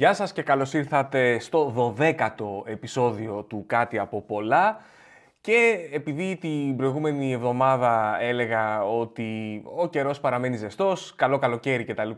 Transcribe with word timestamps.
Γεια 0.00 0.14
σας 0.14 0.32
και 0.32 0.42
καλώς 0.42 0.74
ήρθατε 0.74 1.38
στο 1.38 1.74
12ο 1.98 2.62
επεισόδιο 2.64 3.42
του 3.42 3.64
Κάτι 3.66 3.98
από 3.98 4.22
πολλά. 4.22 4.80
Και 5.40 5.88
επειδή 5.92 6.36
την 6.40 6.76
προηγούμενη 6.76 7.32
εβδομάδα 7.32 8.16
έλεγα 8.20 8.84
ότι 8.84 9.62
ο 9.76 9.88
καιρός 9.88 10.20
παραμένει 10.20 10.56
ζεστός, 10.56 11.14
καλό 11.16 11.38
καλοκαίρι 11.38 11.84
κτλ. 11.84 12.10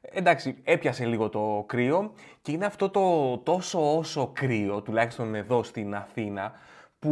Εντάξει, 0.00 0.56
έπιασε 0.64 1.04
λίγο 1.04 1.28
το 1.28 1.64
κρύο 1.66 2.12
και 2.42 2.52
είναι 2.52 2.64
αυτό 2.64 2.90
το 2.90 3.38
τόσο 3.38 3.96
όσο 3.96 4.30
κρύο, 4.34 4.80
τουλάχιστον 4.80 5.34
εδώ 5.34 5.62
στην 5.62 5.94
Αθήνα, 5.94 6.52
που 6.98 7.10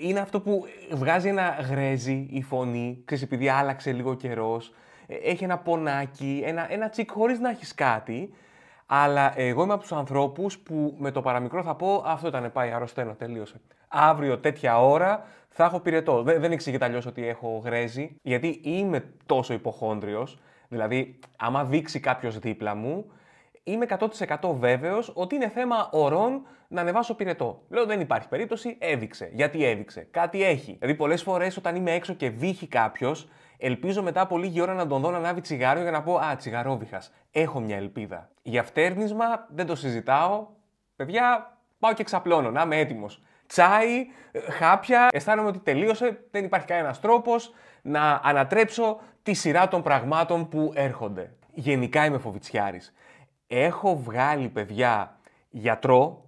είναι 0.00 0.20
αυτό 0.20 0.40
που 0.40 0.64
βγάζει 0.90 1.28
ένα 1.28 1.56
γρέζι 1.70 2.26
η 2.30 2.42
φωνή, 2.42 3.02
ξέρεις, 3.04 3.24
επειδή 3.24 3.48
άλλαξε 3.48 3.92
λίγο 3.92 4.14
καιρός, 4.14 4.72
έχει 5.06 5.44
ένα 5.44 5.58
πονάκι, 5.58 6.42
ένα, 6.44 6.72
ένα 6.72 6.88
τσικ 6.88 7.10
χωρίς 7.10 7.38
να 7.38 7.50
έχεις 7.50 7.74
κάτι, 7.74 8.30
αλλά 8.86 9.40
εγώ 9.40 9.62
είμαι 9.62 9.72
από 9.72 9.82
τους 9.82 9.92
ανθρώπους 9.92 10.58
που 10.58 10.94
με 10.98 11.10
το 11.10 11.20
παραμικρό 11.20 11.62
θα 11.62 11.74
πω 11.74 12.02
αυτό 12.06 12.28
ήταν, 12.28 12.52
πάει, 12.52 12.70
αρρωσταίνω, 12.70 13.14
τελείωσε 13.14 13.60
αύριο 13.88 14.38
τέτοια 14.38 14.80
ώρα 14.82 15.24
θα 15.48 15.64
έχω 15.64 15.80
πυρετό. 15.80 16.22
Δεν, 16.22 16.40
δεν 16.40 16.52
εξηγείται 16.52 16.84
αλλιώς 16.84 17.06
ότι 17.06 17.26
έχω 17.26 17.62
γρέζι, 17.64 18.16
γιατί 18.22 18.60
είμαι 18.62 19.04
τόσο 19.26 19.54
υποχόντριο. 19.54 20.28
Δηλαδή, 20.68 21.18
άμα 21.36 21.64
δείξει 21.64 22.00
κάποιος 22.00 22.38
δίπλα 22.38 22.74
μου, 22.74 23.10
είμαι 23.64 23.86
100% 24.40 24.50
βέβαιος 24.54 25.12
ότι 25.14 25.34
είναι 25.34 25.48
θέμα 25.48 25.88
ωρών 25.92 26.46
να 26.68 26.80
ανεβάσω 26.80 27.14
πυρετό. 27.14 27.62
Λέω 27.68 27.86
δεν 27.86 28.00
υπάρχει 28.00 28.28
περίπτωση, 28.28 28.76
έδειξε. 28.80 29.30
Γιατί 29.32 29.64
έδειξε; 29.64 30.08
Κάτι 30.10 30.42
έχει. 30.42 30.76
Δηλαδή, 30.78 30.96
πολλές 30.96 31.22
φορές 31.22 31.56
όταν 31.56 31.76
είμαι 31.76 31.92
έξω 31.92 32.14
και 32.14 32.30
βύχει 32.30 32.66
κάποιος, 32.66 33.28
ελπίζω 33.58 34.02
μετά 34.02 34.20
από 34.20 34.38
λίγη 34.38 34.60
ώρα 34.60 34.74
να 34.74 34.86
τον 34.86 35.00
δω 35.00 35.10
να 35.10 35.16
ανάβει 35.16 35.40
τσιγάρο 35.40 35.80
για 35.80 35.90
να 35.90 36.02
πω 36.02 36.16
Α, 36.16 36.36
τσιγαρόβιχας. 36.36 37.12
Έχω 37.30 37.60
μια 37.60 37.76
ελπίδα. 37.76 38.30
Για 38.42 38.62
φτέρνισμα 38.62 39.46
δεν 39.48 39.66
το 39.66 39.74
συζητάω. 39.76 40.46
Παιδιά, 40.96 41.56
πάω 41.78 41.92
και 41.92 42.04
ξαπλώνω, 42.04 42.50
να 42.50 42.62
είμαι 42.62 42.78
έτοιμος 42.78 43.20
τσάι, 43.46 44.06
χάπια. 44.58 45.08
Αισθάνομαι 45.10 45.48
ότι 45.48 45.58
τελείωσε, 45.58 46.24
δεν 46.30 46.44
υπάρχει 46.44 46.66
κανένας 46.66 47.00
τρόπος 47.00 47.52
να 47.82 48.20
ανατρέψω 48.22 49.00
τη 49.22 49.34
σειρά 49.34 49.68
των 49.68 49.82
πραγμάτων 49.82 50.48
που 50.48 50.72
έρχονται. 50.74 51.34
Γενικά 51.54 52.04
είμαι 52.04 52.18
φοβητσιάρης. 52.18 52.94
Έχω 53.46 53.96
βγάλει 53.96 54.48
παιδιά 54.48 55.18
γιατρό 55.50 56.24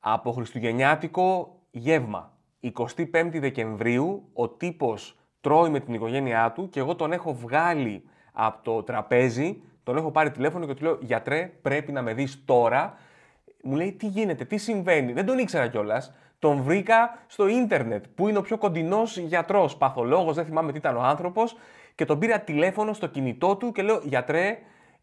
από 0.00 0.32
χριστουγεννιάτικο 0.32 1.56
γεύμα. 1.70 2.32
25 2.60 3.38
Δεκεμβρίου 3.40 4.28
ο 4.32 4.48
τύπος 4.48 5.17
τρώει 5.40 5.70
με 5.70 5.80
την 5.80 5.94
οικογένειά 5.94 6.52
του 6.52 6.68
και 6.68 6.80
εγώ 6.80 6.94
τον 6.94 7.12
έχω 7.12 7.34
βγάλει 7.34 8.04
από 8.32 8.62
το 8.62 8.82
τραπέζι, 8.82 9.62
τον 9.82 9.96
έχω 9.96 10.10
πάρει 10.10 10.30
τηλέφωνο 10.30 10.66
και 10.66 10.74
του 10.74 10.84
λέω 10.84 10.98
«Γιατρέ, 11.00 11.52
πρέπει 11.62 11.92
να 11.92 12.02
με 12.02 12.14
δεις 12.14 12.44
τώρα». 12.44 12.94
Μου 13.62 13.76
λέει 13.76 13.92
«Τι 13.92 14.06
γίνεται, 14.06 14.44
τι 14.44 14.56
συμβαίνει». 14.56 15.12
Δεν 15.12 15.26
τον 15.26 15.38
ήξερα 15.38 15.68
κιόλας. 15.68 16.14
Τον 16.38 16.62
βρήκα 16.62 17.18
στο 17.26 17.46
ίντερνετ, 17.46 18.04
που 18.14 18.28
είναι 18.28 18.38
ο 18.38 18.42
πιο 18.42 18.58
κοντινός 18.58 19.16
γιατρός, 19.16 19.76
παθολόγος, 19.76 20.34
δεν 20.34 20.44
θυμάμαι 20.44 20.72
τι 20.72 20.78
ήταν 20.78 20.96
ο 20.96 21.02
άνθρωπος, 21.02 21.56
και 21.94 22.04
τον 22.04 22.18
πήρα 22.18 22.40
τηλέφωνο 22.40 22.92
στο 22.92 23.06
κινητό 23.06 23.56
του 23.56 23.72
και 23.72 23.82
λέω: 23.82 24.00
Γιατρέ, 24.04 24.58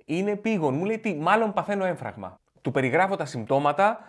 είναι 0.06 0.36
πήγον. 0.36 0.74
Μου 0.74 0.86
λέει 0.86 1.00
τι, 1.00 1.16
μάλλον 1.16 1.54
παθαίνω 1.54 1.86
έμφραγμα. 1.86 2.36
Του 2.62 2.72
περιγράφω 2.72 3.16
τα 3.16 3.26
συμπτώματα, 3.26 4.00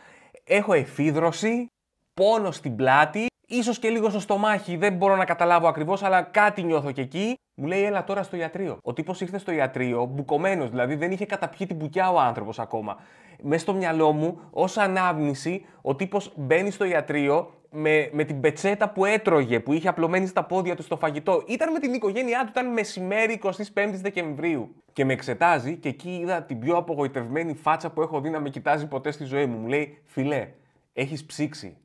έχω 0.44 0.72
εφίδρωση, 0.72 1.66
πόνο 2.14 2.50
στην 2.50 2.76
πλάτη, 2.76 3.26
ίσως 3.46 3.78
και 3.78 3.88
λίγο 3.88 4.10
στο 4.10 4.20
στομάχι, 4.20 4.76
δεν 4.76 4.92
μπορώ 4.92 5.16
να 5.16 5.24
καταλάβω 5.24 5.68
ακριβώς, 5.68 6.02
αλλά 6.02 6.22
κάτι 6.22 6.62
νιώθω 6.62 6.92
και 6.92 7.00
εκεί. 7.00 7.34
Μου 7.54 7.66
λέει, 7.66 7.84
έλα 7.84 8.04
τώρα 8.04 8.22
στο 8.22 8.36
ιατρείο. 8.36 8.78
Ο 8.82 8.92
τύπος 8.92 9.20
ήρθε 9.20 9.38
στο 9.38 9.52
ιατρείο, 9.52 10.04
μπουκωμένος, 10.04 10.70
δηλαδή 10.70 10.94
δεν 10.94 11.10
είχε 11.10 11.26
καταπιεί 11.26 11.66
την 11.66 11.76
μπουκιά 11.76 12.10
ο 12.10 12.20
άνθρωπος 12.20 12.58
ακόμα. 12.58 12.96
Μέσα 13.42 13.62
στο 13.62 13.74
μυαλό 13.74 14.12
μου, 14.12 14.40
ως 14.50 14.76
ανάμνηση, 14.76 15.66
ο 15.82 15.96
τύπος 15.96 16.32
μπαίνει 16.36 16.70
στο 16.70 16.84
ιατρείο 16.84 17.50
με, 17.70 18.10
με 18.12 18.24
την 18.24 18.40
πετσέτα 18.40 18.90
που 18.90 19.04
έτρωγε, 19.04 19.60
που 19.60 19.72
είχε 19.72 19.88
απλωμένη 19.88 20.26
στα 20.26 20.44
πόδια 20.44 20.76
του 20.76 20.82
στο 20.82 20.96
φαγητό. 20.96 21.44
Ήταν 21.46 21.72
με 21.72 21.78
την 21.78 21.94
οικογένειά 21.94 22.40
του, 22.40 22.48
ήταν 22.50 22.72
μεσημέρι 22.72 23.40
25 23.42 23.52
Δεκεμβρίου. 23.92 24.74
Και 24.92 25.04
με 25.04 25.12
εξετάζει 25.12 25.76
και 25.76 25.88
εκεί 25.88 26.10
είδα 26.10 26.42
την 26.42 26.58
πιο 26.58 26.76
απογοητευμένη 26.76 27.54
φάτσα 27.54 27.90
που 27.90 28.02
έχω 28.02 28.20
δει 28.20 28.30
να 28.30 28.40
με 28.40 28.50
κοιτάζει 28.50 28.86
ποτέ 28.86 29.10
στη 29.10 29.24
ζωή 29.24 29.46
μου. 29.46 29.58
Μου 29.58 29.66
λέει, 29.66 30.02
φιλέ, 30.04 30.48
έχεις 30.92 31.24
ψήξει. 31.24 31.76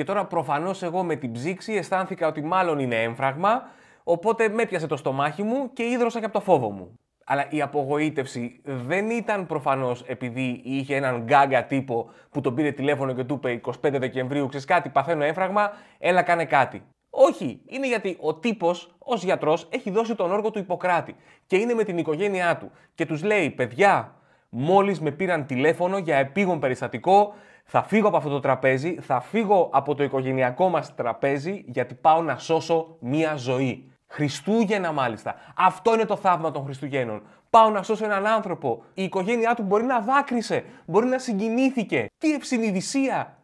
Και 0.00 0.06
τώρα 0.06 0.24
προφανώς 0.24 0.82
εγώ 0.82 1.02
με 1.02 1.16
την 1.16 1.32
ψήξη 1.32 1.72
αισθάνθηκα 1.72 2.26
ότι 2.26 2.42
μάλλον 2.42 2.78
είναι 2.78 3.02
έμφραγμα 3.02 3.62
Οπότε 4.04 4.48
με 4.48 4.62
έπιασε 4.62 4.86
το 4.86 4.96
στομάχι 4.96 5.42
μου 5.42 5.72
και 5.72 5.82
ίδρωσα 5.82 6.18
και 6.18 6.24
από 6.24 6.34
το 6.34 6.40
φόβο 6.40 6.70
μου. 6.70 6.98
Αλλά 7.24 7.46
η 7.50 7.60
απογοήτευση 7.62 8.60
δεν 8.64 9.10
ήταν 9.10 9.46
προφανώς 9.46 10.02
επειδή 10.06 10.60
είχε 10.64 10.96
έναν 10.96 11.22
γκάγκα 11.22 11.66
τύπο 11.66 12.10
που 12.30 12.40
τον 12.40 12.54
πήρε 12.54 12.70
τηλέφωνο 12.70 13.12
και 13.12 13.24
του 13.24 13.34
είπε 13.34 13.60
25 13.64 13.72
Δεκεμβρίου, 13.98 14.46
ξέρεις 14.48 14.66
κάτι, 14.66 14.88
παθαίνω 14.88 15.24
έμφραγμα, 15.24 15.70
έλα 15.98 16.22
κάνε 16.22 16.44
κάτι. 16.44 16.82
Όχι, 17.10 17.62
είναι 17.66 17.86
γιατί 17.86 18.16
ο 18.20 18.34
τύπος 18.34 18.94
ως 18.98 19.24
γιατρός 19.24 19.68
έχει 19.70 19.90
δώσει 19.90 20.14
τον 20.14 20.32
όργο 20.32 20.50
του 20.50 20.58
Ιπποκράτη 20.58 21.16
και 21.46 21.56
είναι 21.56 21.74
με 21.74 21.84
την 21.84 21.98
οικογένειά 21.98 22.56
του 22.56 22.70
και 22.94 23.06
τους 23.06 23.22
λέει: 23.22 23.50
Παιδιά, 23.50 24.14
μόλις 24.48 25.00
με 25.00 25.10
πήραν 25.10 25.46
τηλέφωνο 25.46 25.98
για 25.98 26.16
επίγον 26.16 26.60
περιστατικό, 26.60 27.34
θα 27.72 27.82
φύγω 27.82 28.08
από 28.08 28.16
αυτό 28.16 28.28
το 28.28 28.40
τραπέζι, 28.40 28.94
θα 29.00 29.20
φύγω 29.20 29.70
από 29.72 29.94
το 29.94 30.02
οικογενειακό 30.02 30.68
μας 30.68 30.94
τραπέζι 30.94 31.64
γιατί 31.66 31.94
πάω 31.94 32.22
να 32.22 32.38
σώσω 32.38 32.96
μία 33.00 33.34
ζωή. 33.36 33.92
Χριστούγεννα 34.06 34.92
μάλιστα. 34.92 35.34
Αυτό 35.56 35.94
είναι 35.94 36.04
το 36.04 36.16
θαύμα 36.16 36.50
των 36.50 36.64
Χριστουγέννων. 36.64 37.22
Πάω 37.50 37.70
να 37.70 37.82
σώσω 37.82 38.04
έναν 38.04 38.26
άνθρωπο. 38.26 38.84
Η 38.94 39.02
οικογένειά 39.02 39.54
του 39.54 39.62
μπορεί 39.62 39.84
να 39.84 40.00
δάκρυσε, 40.00 40.64
μπορεί 40.86 41.06
να 41.06 41.18
συγκινήθηκε. 41.18 42.06
Τι 42.18 42.32
ευσυνειδησία! 42.32 43.38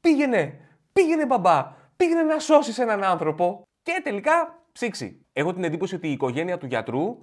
Πήγαινε, 0.00 0.58
πήγαινε 0.92 1.26
μπαμπά, 1.26 1.72
πήγαινε 1.96 2.22
να 2.22 2.38
σώσεις 2.38 2.78
έναν 2.78 3.04
άνθρωπο. 3.04 3.62
Και 3.82 4.00
τελικά 4.04 4.62
ψήξει. 4.72 5.26
Έχω 5.32 5.52
την 5.52 5.64
εντύπωση 5.64 5.94
ότι 5.94 6.08
η 6.08 6.12
οικογένεια 6.12 6.58
του 6.58 6.66
γιατρού 6.66 7.18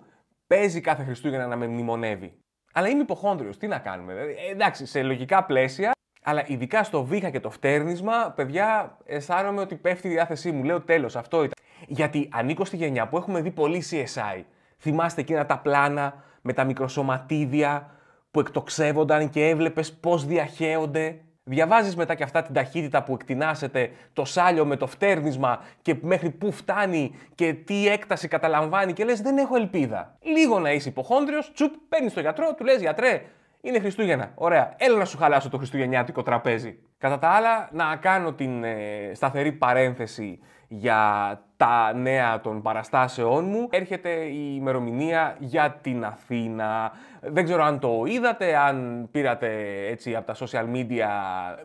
παίζει 0.47 0.81
κάθε 0.81 1.03
Χριστούγεννα 1.03 1.47
να 1.47 1.55
με 1.55 1.67
μνημονεύει. 1.67 2.33
Αλλά 2.73 2.87
είμαι 2.87 3.01
υποχόνδριος, 3.01 3.57
τι 3.57 3.67
να 3.67 3.79
κάνουμε. 3.79 4.13
Ε, 4.13 4.51
εντάξει, 4.51 4.85
σε 4.85 5.03
λογικά 5.03 5.43
πλαίσια, 5.43 5.91
αλλά 6.23 6.43
ειδικά 6.47 6.83
στο 6.83 7.03
βήχα 7.03 7.29
και 7.29 7.39
το 7.39 7.49
φτέρνισμα, 7.49 8.33
παιδιά, 8.35 8.97
αισθάνομαι 9.05 9.61
ότι 9.61 9.75
πέφτει 9.75 10.07
η 10.07 10.11
διάθεσή 10.11 10.51
μου. 10.51 10.63
Λέω 10.63 10.81
τέλος, 10.81 11.15
αυτό 11.15 11.37
ήταν. 11.43 11.57
Γιατί 11.87 12.29
ανήκω 12.31 12.65
στη 12.65 12.75
γενιά 12.75 13.07
που 13.07 13.17
έχουμε 13.17 13.41
δει 13.41 13.51
πολύ 13.51 13.83
CSI. 13.91 14.43
Θυμάστε 14.77 15.21
εκείνα 15.21 15.45
τα 15.45 15.57
πλάνα 15.57 16.23
με 16.41 16.53
τα 16.53 16.63
μικροσωματίδια 16.63 17.89
που 18.31 18.39
εκτοξεύονταν 18.39 19.29
και 19.29 19.47
έβλεπες 19.47 19.93
πώς 19.93 20.25
διαχέονται. 20.25 21.19
Διαβάζεις 21.43 21.95
μετά 21.95 22.15
και 22.15 22.23
αυτά 22.23 22.41
την 22.41 22.53
ταχύτητα 22.53 23.03
που 23.03 23.13
εκτινάσεται, 23.13 23.91
το 24.13 24.25
σάλιο 24.25 24.65
με 24.65 24.75
το 24.75 24.87
φτέρνισμα 24.87 25.61
και 25.81 25.95
μέχρι 26.01 26.29
πού 26.29 26.51
φτάνει 26.51 27.15
και 27.35 27.53
τι 27.53 27.87
έκταση 27.87 28.27
καταλαμβάνει 28.27 28.93
και 28.93 29.03
λες 29.03 29.21
δεν 29.21 29.37
έχω 29.37 29.55
ελπίδα. 29.55 30.17
Λίγο 30.21 30.59
να 30.59 30.71
είσαι 30.71 30.89
υποχόνδριος, 30.89 31.51
τσουπ, 31.53 31.73
παίρνεις 31.89 32.13
το 32.13 32.19
γιατρό, 32.19 32.53
του 32.53 32.63
λες 32.63 32.81
γιατρέ, 32.81 33.21
είναι 33.61 33.79
Χριστούγεννα. 33.79 34.31
Ωραία. 34.35 34.73
Έλα 34.77 34.97
να 34.97 35.05
σου 35.05 35.17
χαλάσω 35.17 35.49
το 35.49 35.57
χριστουγεννιάτικο 35.57 36.23
τραπέζι. 36.23 36.79
Κατά 36.97 37.19
τα 37.19 37.29
άλλα, 37.29 37.69
να 37.71 37.95
κάνω 37.95 38.33
την 38.33 38.63
ε, 38.63 39.11
σταθερή 39.13 39.51
παρένθεση 39.51 40.39
για 40.67 41.41
τα 41.57 41.93
νέα 41.93 42.41
των 42.41 42.61
παραστάσεών 42.61 43.45
μου. 43.45 43.67
Έρχεται 43.71 44.09
η 44.09 44.53
ημερομηνία 44.55 45.35
για 45.39 45.77
την 45.81 46.05
Αθήνα. 46.05 46.91
Δεν 47.21 47.43
ξέρω 47.43 47.63
αν 47.63 47.79
το 47.79 48.03
είδατε, 48.07 48.57
αν 48.57 49.07
πήρατε 49.11 49.49
έτσι 49.87 50.15
από 50.15 50.33
τα 50.33 50.35
social 50.45 50.75
media 50.75 51.07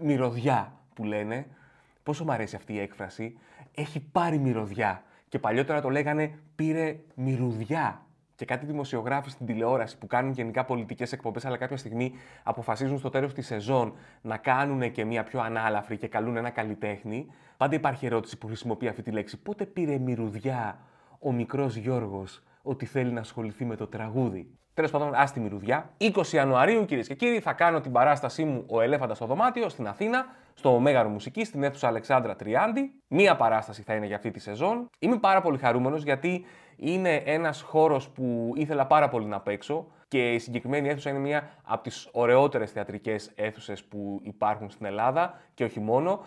μυρωδιά 0.00 0.72
που 0.94 1.04
λένε. 1.04 1.46
Πόσο 2.02 2.24
μου 2.24 2.32
αρέσει 2.32 2.56
αυτή 2.56 2.72
η 2.72 2.80
έκφραση. 2.80 3.38
Έχει 3.74 4.00
πάρει 4.00 4.38
μυρωδιά. 4.38 5.02
Και 5.28 5.38
παλιότερα 5.38 5.80
το 5.80 5.88
λέγανε 5.88 6.38
πήρε 6.56 6.96
μυρουδιά 7.14 8.03
και 8.34 8.44
κάτι 8.44 8.66
δημοσιογράφοι 8.66 9.30
στην 9.30 9.46
τηλεόραση 9.46 9.98
που 9.98 10.06
κάνουν 10.06 10.32
γενικά 10.32 10.64
πολιτικές 10.64 11.12
εκπομπές, 11.12 11.44
αλλά 11.44 11.56
κάποια 11.56 11.76
στιγμή 11.76 12.12
αποφασίζουν 12.42 12.98
στο 12.98 13.10
τέλος 13.10 13.34
της 13.34 13.46
σεζόν 13.46 13.94
να 14.22 14.36
κάνουν 14.36 14.92
και 14.92 15.04
μια 15.04 15.22
πιο 15.22 15.40
ανάλαφρη 15.40 15.96
και 15.96 16.08
καλούν 16.08 16.36
ένα 16.36 16.50
καλλιτέχνη, 16.50 17.26
πάντα 17.56 17.74
υπάρχει 17.74 18.06
ερώτηση 18.06 18.38
που 18.38 18.46
χρησιμοποιεί 18.46 18.88
αυτή 18.88 19.02
τη 19.02 19.10
λέξη. 19.10 19.42
Πότε 19.42 19.66
πήρε 19.66 19.98
μυρουδιά 19.98 20.78
ο 21.18 21.32
μικρός 21.32 21.76
Γιώργος 21.76 22.42
ότι 22.62 22.86
θέλει 22.86 23.12
να 23.12 23.20
ασχοληθεί 23.20 23.64
με 23.64 23.76
το 23.76 23.86
τραγούδι; 23.86 24.58
Τέλος 24.74 24.90
πάντων, 24.90 25.14
άστι 25.14 25.40
μυρουδιά. 25.40 25.90
20 25.98 26.32
Ιανουαρίου, 26.32 26.84
κυρίες 26.84 27.06
και 27.06 27.14
κύριοι, 27.14 27.40
θα 27.40 27.52
κάνω 27.52 27.80
την 27.80 27.92
παράστασή 27.92 28.44
μου 28.44 28.64
Ο 28.68 28.80
Ελέφαντας 28.80 29.16
στο 29.16 29.26
Δωμάτιο 29.26 29.68
στην 29.68 29.86
Αθήνα, 29.86 30.26
στο 30.54 30.78
Μέγαρο 30.78 31.08
Μουσική, 31.08 31.44
στην 31.44 31.62
αίθουσα 31.62 31.86
Αλεξάνδρα 31.86 32.36
Τριάντη. 32.36 32.92
Μία 33.08 33.36
παράσταση 33.36 33.82
θα 33.82 33.94
είναι 33.94 34.06
για 34.06 34.16
αυτή 34.16 34.30
τη 34.30 34.40
σεζόν. 34.40 34.90
Είμαι 34.98 35.18
πάρα 35.18 35.40
πολύ 35.40 35.58
χαρούμενος 35.58 36.02
γιατί 36.02 36.44
είναι 36.76 37.14
ένας 37.14 37.60
χώρος 37.60 38.08
που 38.08 38.52
ήθελα 38.56 38.86
πάρα 38.86 39.08
πολύ 39.08 39.26
να 39.26 39.40
παίξω 39.40 39.86
και 40.08 40.32
η 40.32 40.38
συγκεκριμένη 40.38 40.88
αίθουσα 40.88 41.10
είναι 41.10 41.18
μια 41.18 41.50
από 41.64 41.82
τις 41.82 42.08
ωραιότερες 42.12 42.70
θεατρικές 42.70 43.30
αίθουσες 43.34 43.84
που 43.84 44.20
υπάρχουν 44.22 44.70
στην 44.70 44.86
Ελλάδα 44.86 45.40
και 45.54 45.64
όχι 45.64 45.80
μόνο. 45.80 46.24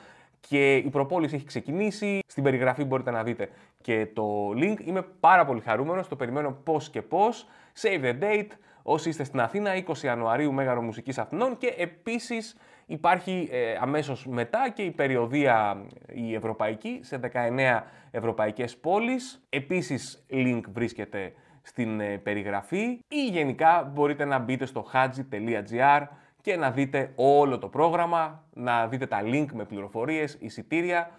Και 0.47 0.75
η 0.75 0.89
προπόληση 0.89 1.35
έχει 1.35 1.45
ξεκινήσει. 1.45 2.19
Στην 2.27 2.43
περιγραφή 2.43 2.83
μπορείτε 2.83 3.11
να 3.11 3.23
δείτε 3.23 3.49
και 3.81 4.07
το 4.13 4.49
link. 4.49 4.75
Είμαι 4.85 5.01
πάρα 5.19 5.45
πολύ 5.45 5.61
χαρούμενος, 5.61 6.07
το 6.07 6.15
περιμένω 6.15 6.51
πώς 6.51 6.89
και 6.89 7.01
πώς. 7.01 7.47
Save 7.81 8.03
the 8.03 8.23
date. 8.23 8.51
όσοι 8.83 9.09
είστε 9.09 9.23
στην 9.23 9.39
Αθήνα, 9.39 9.71
20 9.87 10.03
Ιανουαρίου 10.03 10.53
Μέγαρο 10.53 10.81
Μουσικής 10.81 11.17
Αθηνών 11.17 11.57
και 11.57 11.73
επίσης 11.77 12.57
υπάρχει 12.85 13.49
ε, 13.51 13.77
αμέσως 13.79 14.27
μετά 14.27 14.69
και 14.73 14.81
η 14.81 14.91
περιοδία 14.91 15.85
η 16.13 16.33
ευρωπαϊκή 16.33 16.99
σε 17.03 17.19
19 17.33 17.81
ευρωπαϊκές 18.11 18.77
πόλεις. 18.77 19.45
Επίσης 19.49 20.25
link 20.29 20.61
βρίσκεται 20.71 21.33
στην 21.61 21.99
ε, 21.99 22.17
περιγραφή 22.17 22.99
ή 23.07 23.27
γενικά 23.31 23.91
μπορείτε 23.93 24.25
να 24.25 24.39
μπείτε 24.39 24.65
στο 24.65 24.85
haji.gr 24.93 26.07
και 26.41 26.55
να 26.55 26.71
δείτε 26.71 27.11
όλο 27.15 27.57
το 27.57 27.67
πρόγραμμα, 27.67 28.43
να 28.53 28.87
δείτε 28.87 29.05
τα 29.05 29.21
link 29.23 29.47
με 29.53 29.65
πληροφορίες, 29.65 30.37
εισιτήρια, 30.39 31.09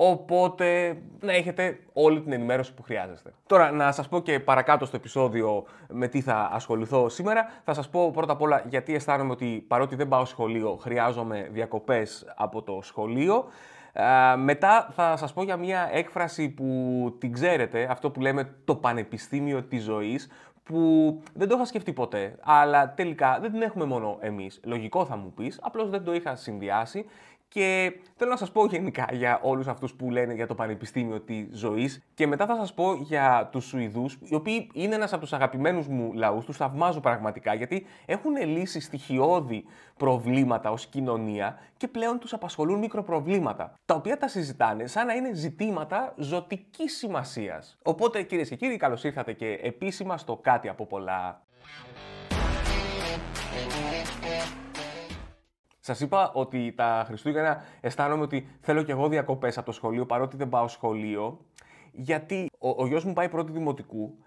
οπότε 0.00 0.96
να 1.20 1.32
έχετε 1.32 1.78
όλη 1.92 2.20
την 2.20 2.32
ενημέρωση 2.32 2.74
που 2.74 2.82
χρειάζεστε. 2.82 3.32
Τώρα 3.46 3.70
να 3.70 3.92
σας 3.92 4.08
πω 4.08 4.20
και 4.20 4.40
παρακάτω 4.40 4.84
στο 4.84 4.96
επεισόδιο 4.96 5.64
με 5.88 6.08
τι 6.08 6.20
θα 6.20 6.48
ασχοληθώ 6.52 7.08
σήμερα. 7.08 7.48
Θα 7.64 7.74
σας 7.74 7.88
πω 7.88 8.10
πρώτα 8.10 8.32
απ' 8.32 8.42
όλα 8.42 8.64
γιατί 8.68 8.94
αισθάνομαι 8.94 9.30
ότι 9.30 9.64
παρότι 9.68 9.94
δεν 9.94 10.08
πάω 10.08 10.24
σχολείο 10.24 10.76
χρειάζομαι 10.76 11.48
διακοπές 11.52 12.32
από 12.36 12.62
το 12.62 12.78
σχολείο. 12.82 13.44
μετά 14.36 14.88
θα 14.94 15.16
σας 15.16 15.32
πω 15.32 15.42
για 15.42 15.56
μια 15.56 15.88
έκφραση 15.92 16.48
που 16.48 16.66
την 17.18 17.32
ξέρετε, 17.32 17.86
αυτό 17.90 18.10
που 18.10 18.20
λέμε 18.20 18.54
το 18.64 18.74
πανεπιστήμιο 18.74 19.62
της 19.62 19.82
ζωής, 19.82 20.28
που 20.68 21.20
δεν 21.34 21.48
το 21.48 21.54
είχα 21.54 21.64
σκεφτεί 21.64 21.92
ποτέ, 21.92 22.34
αλλά 22.40 22.94
τελικά 22.94 23.38
δεν 23.40 23.52
την 23.52 23.62
έχουμε 23.62 23.84
μόνο 23.84 24.16
εμείς. 24.20 24.60
Λογικό 24.64 25.04
θα 25.04 25.16
μου 25.16 25.32
πεις, 25.32 25.58
απλώς 25.62 25.90
δεν 25.90 26.04
το 26.04 26.14
είχα 26.14 26.36
συνδυάσει 26.36 27.06
και 27.48 27.92
θέλω 28.16 28.30
να 28.30 28.36
σας 28.36 28.52
πω 28.52 28.66
γενικά 28.66 29.08
για 29.12 29.40
όλους 29.42 29.66
αυτούς 29.66 29.94
που 29.94 30.10
λένε 30.10 30.34
για 30.34 30.46
το 30.46 30.54
Πανεπιστήμιο 30.54 31.20
της 31.20 31.46
Ζωής 31.52 32.02
και 32.14 32.26
μετά 32.26 32.46
θα 32.46 32.56
σας 32.56 32.74
πω 32.74 32.94
για 32.94 33.48
τους 33.52 33.64
Σουηδούς, 33.64 34.18
οι 34.22 34.34
οποίοι 34.34 34.70
είναι 34.72 34.94
ένας 34.94 35.12
από 35.12 35.22
τους 35.22 35.32
αγαπημένους 35.32 35.86
μου 35.86 36.12
λαούς, 36.12 36.44
τους 36.44 36.56
θαυμάζω 36.56 37.00
πραγματικά 37.00 37.54
γιατί 37.54 37.86
έχουν 38.06 38.36
λύσει 38.36 38.80
στοιχειώδη 38.80 39.64
προβλήματα 39.96 40.70
ως 40.70 40.86
κοινωνία 40.86 41.58
και 41.76 41.88
πλέον 41.88 42.18
τους 42.18 42.32
απασχολούν 42.32 42.78
μικροπροβλήματα, 42.78 43.74
τα 43.84 43.94
οποία 43.94 44.16
τα 44.16 44.28
συζητάνε 44.28 44.86
σαν 44.86 45.06
να 45.06 45.12
είναι 45.12 45.34
ζητήματα 45.34 46.14
ζωτικής 46.16 46.96
σημασίας. 46.96 47.78
Οπότε 47.82 48.22
κυρίες 48.22 48.48
και 48.48 48.56
κύριοι 48.56 48.76
καλώς 48.76 49.04
ήρθατε 49.04 49.32
και 49.32 49.58
επίσημα 49.62 50.18
στο 50.18 50.36
κάτι 50.36 50.68
από 50.68 50.86
πολλά. 50.86 51.42
Σας 55.88 56.00
είπα 56.00 56.30
ότι 56.34 56.72
τα 56.76 57.04
Χριστούγεννα 57.06 57.62
αισθάνομαι 57.80 58.22
ότι 58.22 58.48
θέλω 58.60 58.82
κι 58.82 58.90
εγώ 58.90 59.08
διακοπές 59.08 59.56
από 59.56 59.66
το 59.66 59.72
σχολείο 59.72 60.06
παρότι 60.06 60.36
δεν 60.36 60.48
πάω 60.48 60.68
σχολείο. 60.68 61.38
Γιατί 61.92 62.50
ο, 62.58 62.68
ο 62.68 62.86
γιος 62.86 63.04
μου 63.04 63.12
πάει 63.12 63.28
πρώτη 63.28 63.52
δημοτικού 63.52 64.18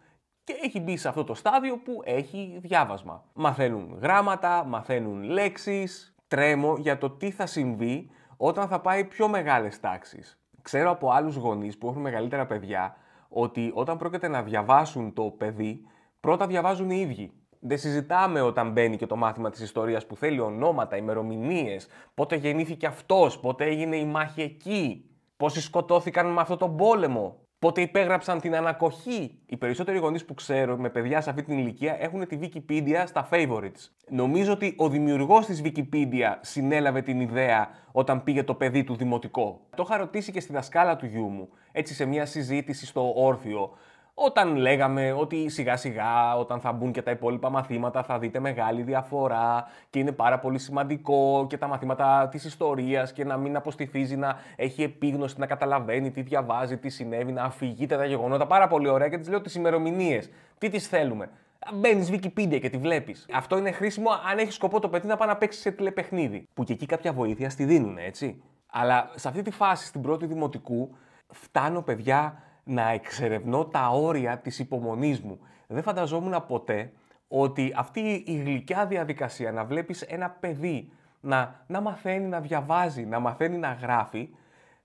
και 0.43 0.53
έχει 0.63 0.79
μπει 0.79 0.97
σε 0.97 1.07
αυτό 1.07 1.23
το 1.23 1.33
στάδιο 1.33 1.77
που 1.77 2.01
έχει 2.03 2.59
διάβασμα. 2.61 3.23
Μαθαίνουν 3.33 3.97
γράμματα, 4.01 4.63
μαθαίνουν 4.65 5.23
λέξεις, 5.23 6.15
τρέμω 6.27 6.75
για 6.77 6.97
το 6.97 7.09
τι 7.09 7.31
θα 7.31 7.45
συμβεί 7.45 8.09
όταν 8.37 8.67
θα 8.67 8.79
πάει 8.79 9.05
πιο 9.05 9.27
μεγάλες 9.27 9.79
τάξεις. 9.79 10.39
Ξέρω 10.61 10.89
από 10.89 11.11
άλλους 11.11 11.35
γονείς 11.35 11.77
που 11.77 11.87
έχουν 11.87 12.01
μεγαλύτερα 12.01 12.45
παιδιά 12.45 12.95
ότι 13.29 13.71
όταν 13.73 13.97
πρόκειται 13.97 14.27
να 14.27 14.43
διαβάσουν 14.43 15.13
το 15.13 15.23
παιδί, 15.23 15.87
πρώτα 16.19 16.47
διαβάζουν 16.47 16.89
οι 16.89 16.99
ίδιοι. 16.99 17.31
Δεν 17.63 17.77
συζητάμε 17.77 18.41
όταν 18.41 18.71
μπαίνει 18.71 18.97
και 18.97 19.05
το 19.05 19.15
μάθημα 19.15 19.49
της 19.49 19.59
ιστορίας 19.59 20.05
που 20.05 20.15
θέλει 20.15 20.39
ονόματα, 20.39 20.97
ημερομηνίες, 20.97 21.87
πότε 22.13 22.35
γεννήθηκε 22.35 22.85
αυτός, 22.85 23.39
πότε 23.39 23.65
έγινε 23.65 23.95
η 23.95 24.05
μάχη 24.05 24.41
εκεί, 24.41 25.05
πόσοι 25.37 25.61
σκοτώθηκαν 25.61 26.27
με 26.27 26.41
αυτόν 26.41 26.57
τον 26.57 26.77
πόλεμο, 26.77 27.35
πότε 27.59 27.81
υπέγραψαν 27.81 28.39
την 28.39 28.55
ανακοχή. 28.55 29.39
Οι 29.45 29.57
περισσότεροι 29.57 29.97
γονείς 29.97 30.25
που 30.25 30.33
ξέρω 30.33 30.77
με 30.77 30.89
παιδιά 30.89 31.21
σε 31.21 31.29
αυτή 31.29 31.43
την 31.43 31.57
ηλικία 31.57 31.97
έχουν 31.99 32.27
τη 32.27 32.39
Wikipedia 32.41 33.03
στα 33.05 33.29
favorites. 33.31 33.89
Νομίζω 34.09 34.51
ότι 34.51 34.75
ο 34.77 34.89
δημιουργός 34.89 35.45
της 35.45 35.61
Wikipedia 35.65 36.37
συνέλαβε 36.41 37.01
την 37.01 37.19
ιδέα 37.19 37.69
όταν 37.91 38.23
πήγε 38.23 38.43
το 38.43 38.53
παιδί 38.53 38.83
του 38.83 38.95
δημοτικό. 38.95 39.61
Το 39.75 39.83
είχα 39.87 39.97
ρωτήσει 39.97 40.31
και 40.31 40.39
στη 40.39 40.53
δασκάλα 40.53 40.95
του 40.95 41.05
γιού 41.05 41.27
μου, 41.27 41.49
έτσι 41.71 41.93
σε 41.93 42.05
μια 42.05 42.25
συζήτηση 42.25 42.85
στο 42.85 43.13
όρθιο, 43.15 43.71
όταν 44.13 44.55
λέγαμε 44.55 45.11
ότι 45.11 45.49
σιγά 45.49 45.77
σιγά 45.77 46.37
όταν 46.37 46.59
θα 46.59 46.71
μπουν 46.71 46.91
και 46.91 47.01
τα 47.01 47.11
υπόλοιπα 47.11 47.49
μαθήματα 47.49 48.03
θα 48.03 48.19
δείτε 48.19 48.39
μεγάλη 48.39 48.81
διαφορά 48.81 49.67
και 49.89 49.99
είναι 49.99 50.11
πάρα 50.11 50.39
πολύ 50.39 50.59
σημαντικό 50.59 51.45
και 51.49 51.57
τα 51.57 51.67
μαθήματα 51.67 52.27
της 52.31 52.45
ιστορίας 52.45 53.13
και 53.13 53.25
να 53.25 53.37
μην 53.37 53.55
αποστηθίζει 53.55 54.15
να 54.15 54.37
έχει 54.55 54.83
επίγνωση, 54.83 55.35
να 55.39 55.45
καταλαβαίνει 55.45 56.11
τι 56.11 56.21
διαβάζει, 56.21 56.77
τι 56.77 56.89
συνέβη, 56.89 57.31
να 57.31 57.43
αφηγείται 57.43 57.97
τα 57.97 58.05
γεγονότα. 58.05 58.47
Πάρα 58.47 58.67
πολύ 58.67 58.87
ωραία 58.87 59.09
και 59.09 59.17
τις 59.17 59.29
λέω 59.29 59.41
τις 59.41 59.55
ημερομηνίες. 59.55 60.29
Τι 60.57 60.69
τις 60.69 60.87
θέλουμε; 60.87 61.29
Μπαίνεις 61.73 62.11
Wikipedia 62.11 62.59
και 62.61 62.69
τη 62.69 62.77
βλέπεις. 62.77 63.25
Αυτό 63.33 63.57
είναι 63.57 63.71
χρήσιμο 63.71 64.09
αν 64.31 64.37
έχεις 64.37 64.53
σκοπό 64.53 64.79
το 64.79 64.89
παιδί 64.89 65.07
να 65.07 65.17
πάει 65.17 65.27
να 65.27 65.37
παίξει 65.37 65.59
σε 65.59 65.71
τηλεπαιχνίδι. 65.71 66.47
Που 66.53 66.63
και 66.63 66.73
εκεί 66.73 66.85
κάποια 66.85 67.13
βοήθεια 67.13 67.49
στη 67.49 67.63
δίνουν, 67.63 67.97
έτσι. 67.97 68.41
Αλλά 68.71 69.09
σε 69.15 69.27
αυτή 69.27 69.41
τη 69.41 69.51
φάση, 69.51 69.85
στην 69.85 70.01
πρώτη 70.01 70.25
δημοτικού, 70.25 70.95
φτάνω 71.29 71.81
παιδιά 71.81 72.43
να 72.63 72.89
εξερευνώ 72.89 73.65
τα 73.65 73.89
όρια 73.89 74.37
της 74.37 74.59
υπομονής 74.59 75.21
μου. 75.21 75.39
Δεν 75.67 75.83
φανταζόμουν 75.83 76.45
ποτέ 76.47 76.91
ότι 77.27 77.73
αυτή 77.75 78.23
η 78.27 78.33
γλυκιά 78.33 78.85
διαδικασία 78.85 79.51
να 79.51 79.65
βλέπεις 79.65 80.01
ένα 80.01 80.29
παιδί 80.29 80.91
να, 81.21 81.63
να 81.67 81.81
μαθαίνει 81.81 82.25
να 82.25 82.39
διαβάζει, 82.39 83.05
να 83.05 83.19
μαθαίνει 83.19 83.57
να 83.57 83.73
γράφει, 83.73 84.29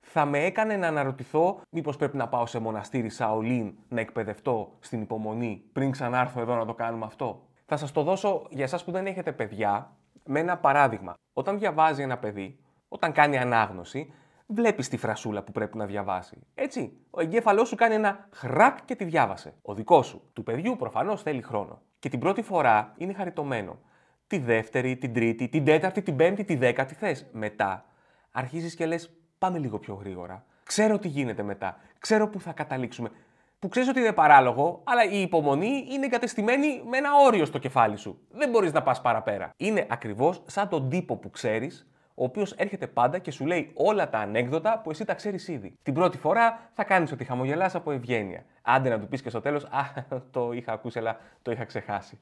θα 0.00 0.25
με 0.25 0.38
έκανε 0.44 0.76
να 0.76 0.87
αναρωτηθώ 0.87 1.61
μήπως 1.70 1.96
πρέπει 1.96 2.17
να 2.17 2.28
πάω 2.28 2.46
σε 2.46 2.58
μοναστήρι 2.58 3.08
Σαολίν 3.08 3.75
να 3.88 4.00
εκπαιδευτώ 4.00 4.73
στην 4.81 5.00
υπομονή 5.00 5.62
πριν 5.73 5.90
ξανάρθω 5.90 6.40
εδώ 6.40 6.55
να 6.55 6.64
το 6.64 6.75
κάνουμε 6.75 7.05
αυτό. 7.05 7.46
Θα 7.67 7.76
σας 7.76 7.93
το 7.93 8.02
δώσω 8.02 8.46
για 8.50 8.64
εσάς 8.64 8.84
που 8.84 8.90
δεν 8.90 9.06
έχετε 9.06 9.32
παιδιά 9.32 9.96
με 10.25 10.40
ένα 10.40 10.56
παράδειγμα. 10.56 11.14
Όταν 11.32 11.58
διαβάζει 11.58 12.02
ένα 12.02 12.19
παιδί, 12.19 12.58
όταν 12.88 13.12
κάνει 13.12 13.38
ανάγνωση, 13.38 14.12
βλέπεις 14.47 14.89
τη 14.89 14.97
φρασούλα 14.97 15.43
που 15.43 15.53
πρέπει 15.53 15.77
να 15.77 15.87
διαβάσει. 15.87 16.39
Έτσι; 16.55 16.93
Ο 17.11 17.21
εγκέφαλός 17.21 17.69
σου 17.69 17.77
κάνει 17.77 17.95
ένα 17.95 18.29
χρακ 18.31 18.85
και 18.85 18.95
τη 18.95 19.05
διάβασε. 19.05 19.55
Ο 19.63 19.75
δικός 19.75 20.07
σου. 20.07 20.23
Του 20.33 20.43
παιδιού 20.43 20.77
προφανώς 20.77 21.23
θέλει 21.23 21.43
χρόνο. 21.43 21.81
Και 21.99 22.09
την 22.09 22.19
πρώτη 22.19 22.43
φορά 22.43 22.93
είναι 22.97 23.13
χαριτωμένο. 23.13 23.79
Τη 24.27 24.39
δεύτερη, 24.39 24.97
την 24.97 25.13
τρίτη, 25.13 25.49
την 25.49 25.65
τέταρτη, 25.65 26.03
την 26.03 26.17
πέμπτη, 26.17 26.45
τη 26.45 26.57
δέκατη 26.57 26.95
θες. 26.95 27.27
Μετά 27.33 27.85
αρχίζεις 28.31 28.75
και 28.75 28.87
λες: 28.87 29.17
Πάμε 29.39 29.59
λίγο 29.59 29.79
πιο 29.79 29.95
γρήγορα. 29.95 30.45
Ξέρω 30.63 30.99
τι 30.99 31.09
γίνεται 31.09 31.43
μετά. 31.43 31.77
Ξέρω 31.99 32.29
πού 32.29 32.41
θα 32.41 32.53
καταλήξουμε. 32.53 33.11
Που 33.59 33.69
ξέρεις 33.69 33.88
ότι 33.88 34.00
είναι 34.00 34.12
παράλογο, 34.12 34.81
αλλά 34.85 35.05
η 35.05 35.21
υπομονή 35.21 35.87
είναι 35.91 36.05
εγκατεστημένη 36.05 36.83
με 36.88 36.97
ένα 36.97 37.11
όριο 37.25 37.45
στο 37.45 37.59
κεφάλι 37.59 37.97
σου. 37.97 38.19
Δεν 38.31 38.50
μπορείς 38.50 38.73
να 38.73 38.83
πας 38.83 39.00
παραπέρα. 39.00 39.50
Είναι 39.57 39.87
ακριβώς 39.91 40.43
σαν 40.47 40.69
τον 40.69 40.88
τύπο 40.88 41.17
που 41.17 41.31
ξέρεις 41.31 41.88
ο 42.18 42.25
οποίος 42.25 42.52
έρχεται 42.52 42.87
πάντα 42.87 43.18
και 43.18 43.30
σου 43.30 43.46
λέει 43.46 43.70
όλα 43.75 44.08
τα 44.08 44.18
ανέκδοτα 44.18 44.80
που 44.80 44.90
εσύ 44.90 45.04
τα 45.04 45.14
ξέρεις 45.14 45.49
ήδη. 45.49 45.78
Την 45.82 45.94
πρώτη 45.94 46.18
φορά 46.18 46.70
θα 46.73 46.85
κάνεις 46.85 47.12
ότι 47.12 47.25
χαμογελάς 47.25 47.75
από 47.75 47.90
ευγένεια. 47.90 48.44
Άντε 48.62 48.88
να 48.88 49.00
του 49.00 49.08
πεις 49.08 49.23
και 49.23 49.28
στο 49.28 49.40
τέλος, 49.40 49.64
Α, 49.64 49.82
το 50.30 50.52
είχα 50.52 50.73
ακούσει, 50.73 50.99
αλλά 50.99 51.18
το 51.42 51.50
είχα 51.50 51.64
ξεχάσει. 51.64 52.18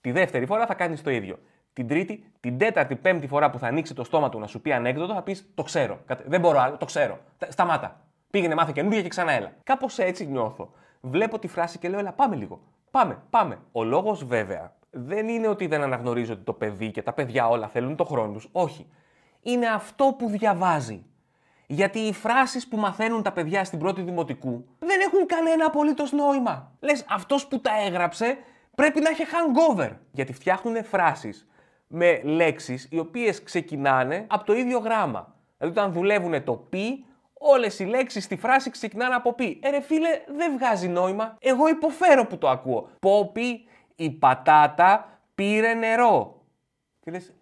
Τη 0.00 0.12
δεύτερη 0.12 0.46
φορά 0.46 0.66
θα 0.66 0.74
κάνεις 0.74 1.02
το 1.02 1.10
ίδιο. 1.10 1.38
Την 1.72 1.88
τρίτη, 1.88 2.24
την 2.40 2.58
τέταρτη, 2.58 2.96
πέμπτη 2.96 3.26
φορά 3.26 3.50
που 3.50 3.58
θα 3.58 3.66
ανοίξει 3.66 3.94
το 3.94 4.04
στόμα 4.04 4.28
του 4.28 4.38
να 4.38 4.46
σου 4.46 4.60
πει 4.60 4.72
ανέκδοτο, 4.72 5.14
θα 5.14 5.22
πεις 5.22 5.50
Το 5.54 5.62
ξέρω. 5.62 5.98
Δεν 6.26 6.40
μπορώ 6.40 6.58
άλλο, 6.58 6.76
το 6.76 6.84
ξέρω. 6.84 7.18
Σταμάτα. 7.48 8.00
Πήγαινε, 8.30 8.54
μάθε 8.54 8.72
καινούργια 8.74 9.02
και 9.02 9.08
ξανά 9.08 9.32
έλα. 9.32 9.52
Κάπως 9.62 9.98
έτσι 9.98 10.26
νιώθω. 10.26 10.70
Βλέπω 11.00 11.38
τη 11.38 11.48
φράση 11.48 11.78
και 11.78 11.88
λέω, 11.88 11.98
Ελά, 11.98 12.12
πάμε 12.12 12.36
λίγο. 12.36 12.60
Πάμε, 12.90 13.18
πάμε. 13.30 13.58
Ο 13.72 13.84
λόγος 13.84 14.24
βέβαια 14.24 14.72
δεν 14.90 15.28
είναι 15.28 15.48
ότι 15.48 15.66
δεν 15.66 15.82
αναγνωρίζω 15.82 16.32
ότι 16.32 16.42
το 16.42 16.52
παιδί 16.52 16.90
και 16.90 17.02
τα 17.02 17.12
παιδιά 17.12 17.48
όλα 17.48 17.68
θέλουν 17.68 17.96
το 17.96 18.04
χρόνο 18.04 18.32
τους. 18.32 18.48
Όχι 18.52 18.86
είναι 19.42 19.66
αυτό 19.66 20.14
που 20.18 20.28
διαβάζει. 20.28 21.02
Γιατί 21.66 21.98
οι 21.98 22.12
φράσεις 22.12 22.68
που 22.68 22.76
μαθαίνουν 22.76 23.22
τα 23.22 23.32
παιδιά 23.32 23.64
στην 23.64 23.78
πρώτη 23.78 24.02
δημοτικού 24.02 24.64
δεν 24.78 25.00
έχουν 25.00 25.26
κανένα 25.26 25.66
απολύτως 25.66 26.12
νόημα. 26.12 26.72
Λες, 26.80 27.04
αυτός 27.08 27.46
που 27.46 27.60
τα 27.60 27.70
έγραψε 27.86 28.38
πρέπει 28.74 29.00
να 29.00 29.08
έχει 29.08 29.24
hangover. 29.24 29.90
Γιατί 30.10 30.32
φτιάχνουν 30.32 30.84
φράσεις 30.84 31.48
με 31.86 32.20
λέξεις 32.22 32.88
οι 32.90 32.98
οποίες 32.98 33.42
ξεκινάνε 33.42 34.24
από 34.28 34.44
το 34.44 34.52
ίδιο 34.52 34.78
γράμμα. 34.78 35.34
Δηλαδή 35.58 35.78
όταν 35.78 35.92
δουλεύουν 35.92 36.44
το 36.44 36.52
πι, 36.52 37.04
όλες 37.32 37.78
οι 37.78 37.84
λέξεις 37.84 38.24
στη 38.24 38.36
φράση 38.36 38.70
ξεκινάνε 38.70 39.14
από 39.14 39.32
πι. 39.32 39.60
Ε 39.62 39.70
ρε 39.70 39.80
φίλε, 39.80 40.08
δεν 40.36 40.52
βγάζει 40.52 40.88
νόημα. 40.88 41.36
Εγώ 41.40 41.68
υποφέρω 41.68 42.26
που 42.26 42.38
το 42.38 42.48
ακούω. 42.48 42.88
Πόπι, 42.98 43.68
η 43.96 44.10
πατάτα 44.10 45.20
πήρε 45.34 45.74
νερό. 45.74 46.42
Και 47.00 47.10
λες, 47.10 47.34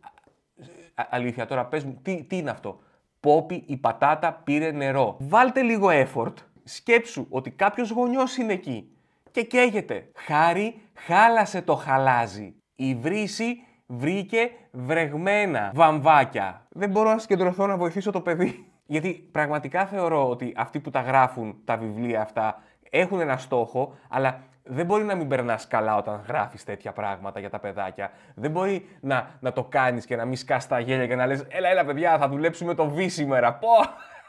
αλήθεια 1.11 1.47
τώρα, 1.47 1.67
πες 1.67 1.85
μου, 1.85 1.99
τι, 2.03 2.25
τι 2.25 2.37
είναι 2.37 2.51
αυτό; 2.51 2.81
Πόπι, 3.21 3.65
η 3.67 3.77
πατάτα 3.77 4.33
πήρε 4.33 4.71
νερό. 4.71 5.17
Βάλτε 5.19 5.63
λίγο 5.63 5.89
effort. 5.91 6.33
Σκέψου 6.65 7.27
ότι 7.31 7.51
κάποιος 7.51 7.91
γονιός 7.91 8.37
είναι 8.37 8.53
εκεί 8.53 8.91
και 9.31 9.43
καίγεται. 9.43 10.09
Χάρη 10.15 10.81
χάλασε 10.95 11.63
το 11.63 11.75
χαλάζι. 11.75 12.55
Η 12.77 12.95
βρύση 12.95 13.63
βρήκε 13.87 14.51
βρεγμένα 14.71 15.71
βαμβάκια. 15.75 16.67
Δεν 16.69 16.91
μπορώ 16.91 17.11
να 17.11 17.19
συγκεντρωθώ 17.19 17.67
να 17.67 17.77
βοηθήσω 17.77 18.11
το 18.11 18.21
παιδί. 18.21 18.67
Γιατί 18.87 19.29
πραγματικά 19.33 19.87
θεωρώ 19.87 20.29
ότι 20.29 20.53
αυτοί 20.57 20.81
που 20.81 20.91
τα 20.91 21.01
γράφουν 21.01 21.57
τα 21.65 21.77
βιβλία 21.77 22.21
αυτά 22.21 22.63
έχουν 22.91 23.21
ένα 23.21 23.37
στόχο, 23.37 23.95
αλλά 24.09 24.43
δεν 24.67 24.87
μπορεί 24.87 25.05
να 25.05 25.15
μην 25.15 25.29
περνάς 25.29 25.67
καλά 25.67 25.97
όταν 25.97 26.25
γράφεις 26.29 26.65
τέτοια 26.65 26.93
πράγματα 26.93 27.41
για 27.41 27.51
τα 27.51 27.59
παιδάκια. 27.59 28.11
Δεν 28.35 28.51
μπορεί 28.51 28.89
να, 29.01 29.29
να 29.41 29.53
το 29.53 29.65
κάνεις 29.65 30.07
και 30.07 30.17
να 30.17 30.25
μην 30.25 30.37
σκάς 30.37 30.67
τα 30.67 30.81
γέλια 30.81 31.07
και 31.07 31.15
να 31.15 31.27
λες: 31.27 31.45
Έλα, 31.49 31.69
έλα, 31.69 31.85
παιδιά, 31.85 32.19
θα 32.19 32.29
δουλέψουμε 32.29 32.75
το 32.75 32.89
β 32.89 32.99
σήμερα. 33.07 33.55
Πω! 33.55 33.69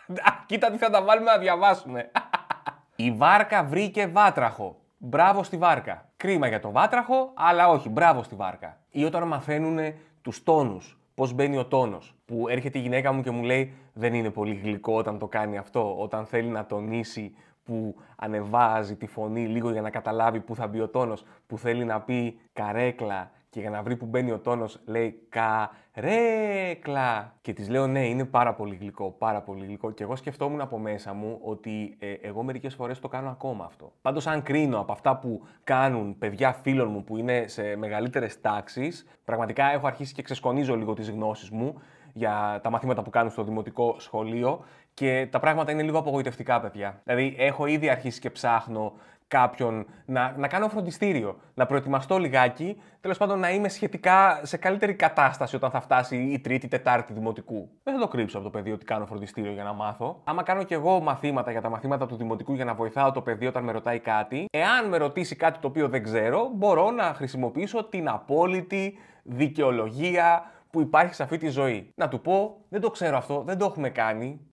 Κοίτα 0.46 0.72
τι 0.72 0.78
θα 0.78 0.90
τα 0.90 1.04
βάλουμε 1.04 1.32
να 1.32 1.38
διαβάσουμε. 1.38 2.12
Η 2.96 3.12
βάρκα 3.12 3.64
βρήκε 3.64 4.08
βάτραχο. 4.08 4.76
Μπράβο 4.98 5.44
στη 5.44 5.58
βάρκα. 5.58 6.10
Κρίμα 6.18 6.48
για 6.48 6.60
το 6.60 6.72
βάτραχο, 6.72 7.32
αλλά 7.34 7.70
όχι, 7.70 7.90
μπράβο 7.90 8.24
στη 8.24 8.36
βάρκα. 8.36 8.78
Ή 8.90 9.04
όταν 9.04 9.28
μαθαίνουν 9.28 9.80
τους 10.22 10.44
τόνους, 10.44 11.00
πώς 11.16 11.34
μπαίνει 11.34 11.58
ο 11.58 11.66
τόνος. 11.66 12.16
Που 12.26 12.48
έρχεται 12.48 12.78
η 12.78 12.82
γυναίκα 12.82 13.12
μου 13.12 13.22
και 13.22 13.32
μου 13.32 13.44
λέει: 13.44 13.74
Δεν 13.94 14.14
είναι 14.14 14.30
πολύ 14.30 14.54
γλυκό 14.54 14.96
όταν 14.96 15.20
το 15.20 15.28
κάνει 15.28 15.58
αυτό. 15.58 15.96
Όταν 16.00 16.26
θέλει 16.26 16.48
να 16.48 16.66
τονίσει 16.66 17.36
που 17.68 17.96
ανεβάζει 18.16 18.96
τη 18.96 19.08
φωνή 19.08 19.48
λίγο 19.48 19.72
για 19.72 19.82
να 19.82 19.90
καταλάβει 19.90 20.40
πού 20.40 20.56
θα 20.56 20.68
μπει 20.68 20.82
ο 20.82 20.88
τόνος, 20.88 21.26
που 21.48 21.58
θέλει 21.58 21.86
να 21.86 22.02
πει 22.02 22.40
καρέκλα 22.54 23.32
και 23.50 23.60
για 23.60 23.70
να 23.70 23.82
βρει 23.82 23.96
που 23.96 24.06
μπαίνει 24.06 24.32
ο 24.32 24.40
τόνος 24.40 24.80
λέει 24.86 25.28
καρέκλα. 25.30 27.36
Και 27.42 27.54
της 27.54 27.70
λέω 27.70 27.88
ναι, 27.88 28.08
είναι 28.08 28.26
πάρα 28.26 28.54
πολύ 28.54 28.76
γλυκό, 28.76 29.16
πάρα 29.18 29.42
πολύ 29.42 29.66
γλυκό. 29.66 29.92
Και 29.92 30.04
εγώ 30.04 30.16
σκεφτόμουν 30.16 30.62
από 30.62 30.78
μέσα 30.78 31.14
μου 31.14 31.40
ότι 31.42 31.96
ε, 32.00 32.12
εγώ 32.12 32.44
μερικές 32.44 32.76
φορές 32.76 33.00
το 33.00 33.08
κάνω 33.08 33.30
ακόμα 33.30 33.66
αυτό. 33.66 33.92
Πάντως 34.02 34.28
αν 34.28 34.44
κρίνω 34.44 34.80
από 34.80 34.92
αυτά 34.92 35.18
που 35.18 35.42
κάνουν 35.64 36.18
παιδιά 36.18 36.54
φίλων 36.54 36.92
μου 36.92 37.04
που 37.04 37.18
είναι 37.18 37.48
σε 37.48 37.76
μεγαλύτερες 37.76 38.42
τάξεις, 38.42 39.06
πραγματικά 39.26 39.72
έχω 39.72 39.88
αρχίσει 39.88 40.14
και 40.14 40.22
ξεσκονίζω 40.22 40.76
λίγο 40.76 40.94
τις 40.94 41.10
γνώσεις 41.10 41.50
μου 41.50 41.82
για 42.14 42.60
τα 42.64 42.70
μαθήματα 42.70 43.02
που 43.02 43.10
κάνουν 43.10 43.32
στο 43.32 43.44
δημοτικό 43.44 43.96
σχολείο 44.00 44.66
και 44.98 45.28
τα 45.32 45.40
πράγματα 45.40 45.72
είναι 45.72 45.84
λίγο 45.84 45.98
απογοητευτικά, 45.98 46.60
παιδιά. 46.60 47.02
Δηλαδή, 47.04 47.36
έχω 47.38 47.66
ήδη 47.66 47.90
αρχίσει 47.90 48.20
και 48.20 48.30
ψάχνω 48.30 48.94
κάποιον 49.28 49.86
να, 50.06 50.34
να 50.38 50.48
κάνω 50.48 50.70
φροντιστήριο, 50.70 51.38
να 51.54 51.66
προετοιμαστώ 51.66 52.18
λιγάκι, 52.18 52.82
τέλος 53.02 53.18
πάντων 53.18 53.40
να 53.40 53.52
είμαι 53.52 53.70
σχετικά 53.70 54.40
σε 54.44 54.58
καλύτερη 54.58 54.94
κατάσταση 54.94 55.56
όταν 55.56 55.72
θα 55.72 55.82
φτάσει 55.82 56.18
η 56.18 56.40
τρίτη, 56.40 56.68
τετάρτη 56.68 57.14
δημοτικού. 57.14 57.70
Δεν 57.84 57.94
θα 57.94 58.00
το 58.00 58.08
κρύψω 58.08 58.38
από 58.38 58.46
το 58.46 58.52
παιδί 58.52 58.72
ότι 58.72 58.86
κάνω 58.86 59.06
φροντιστήριο 59.06 59.52
για 59.52 59.64
να 59.64 59.74
μάθω. 59.74 60.22
Άμα 60.24 60.44
κάνω 60.44 60.64
κι 60.64 60.74
εγώ 60.74 61.00
μαθήματα 61.00 61.52
για 61.52 61.62
τα 61.62 61.70
μαθήματα 61.70 62.06
του 62.06 62.16
δημοτικού 62.16 62.54
για 62.54 62.66
να 62.66 62.74
βοηθάω 62.74 63.12
το 63.12 63.22
παιδί 63.22 63.48
όταν 63.48 63.64
με 63.64 63.72
ρωτάει 63.72 64.00
κάτι, 64.00 64.46
εάν 64.52 64.88
με 64.88 64.98
ρωτήσει 64.98 65.36
κάτι 65.36 65.60
το 65.60 65.68
οποίο 65.68 65.88
δεν 65.88 66.04
ξέρω, 66.04 66.50
μπορώ 66.54 66.92
να 66.92 67.04
χρησιμοποιήσω 67.04 67.84
την 67.84 68.10
απόλυτη 68.10 68.98
δικαιολογία 69.24 70.52
που 70.70 70.82
υπάρχει 70.82 71.14
σε 71.14 71.24
αυτή 71.24 71.38
τη 71.38 71.50
ζωή. 71.50 71.92
Να 71.96 72.08
του 72.08 72.22
πω, 72.22 72.58
δεν 72.70 72.82
το 72.82 72.90
ξέρω 72.90 73.18
αυτό, 73.18 73.44
δεν 73.46 73.58
το 73.58 73.66
έχουμε 73.66 73.90
κάνει, 73.90 74.48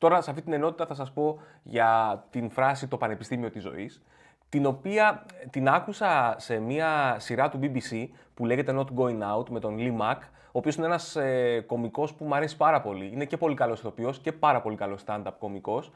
Τώρα, 0.00 0.20
σε 0.20 0.30
αυτή 0.30 0.42
την 0.42 0.52
ενότητα 0.52 0.86
θα 0.86 0.94
σας 0.94 1.12
πω 1.12 1.40
για 1.62 2.24
την 2.30 2.50
φράση 2.50 2.88
«το 2.88 2.96
πανεπιστήμιο 2.96 3.50
της 3.50 3.62
ζωής», 3.62 4.02
την 4.48 4.66
οποία 4.66 5.24
ε, 5.42 5.46
την 5.46 5.68
άκουσα 5.68 6.34
σε 6.38 6.58
μια 6.58 7.16
σειρά 7.18 7.48
του 7.48 7.58
BBC 7.62 8.08
που 8.34 8.46
λέγεται 8.46 8.74
Not 8.76 8.98
Going 9.00 9.36
Out 9.36 9.48
με 9.48 9.60
τον 9.60 9.76
Lee 9.78 10.00
Mack, 10.00 10.18
ο 10.46 10.58
οποίος 10.58 10.76
είναι 10.76 10.86
ένας 10.86 11.16
ε, 11.16 11.64
κομικός 11.66 12.14
που 12.14 12.24
μου 12.24 12.34
αρέσει 12.34 12.56
πάρα 12.56 12.80
πολύ. 12.80 13.10
Είναι 13.12 13.24
και 13.24 13.36
πολύ 13.36 13.54
καλός 13.54 13.78
ηθοποιός 13.78 14.18
και 14.18 14.32
πάρα 14.32 14.60
πολύ 14.60 14.76
καλός 14.76 15.02
stand-up 15.06 15.32
κομικός. 15.38 15.92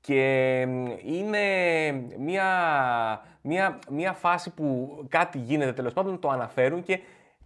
Και 0.00 0.60
είναι 1.04 1.40
μια, 2.18 2.48
μια, 3.42 3.78
μια 3.90 4.12
φάση 4.12 4.50
που 4.50 4.98
κάτι 5.08 5.38
γίνεται 5.38 5.72
τέλος 5.72 5.92
πάντων, 5.92 6.18
το 6.18 6.28
αναφέρουν 6.28 6.82
και 6.82 7.00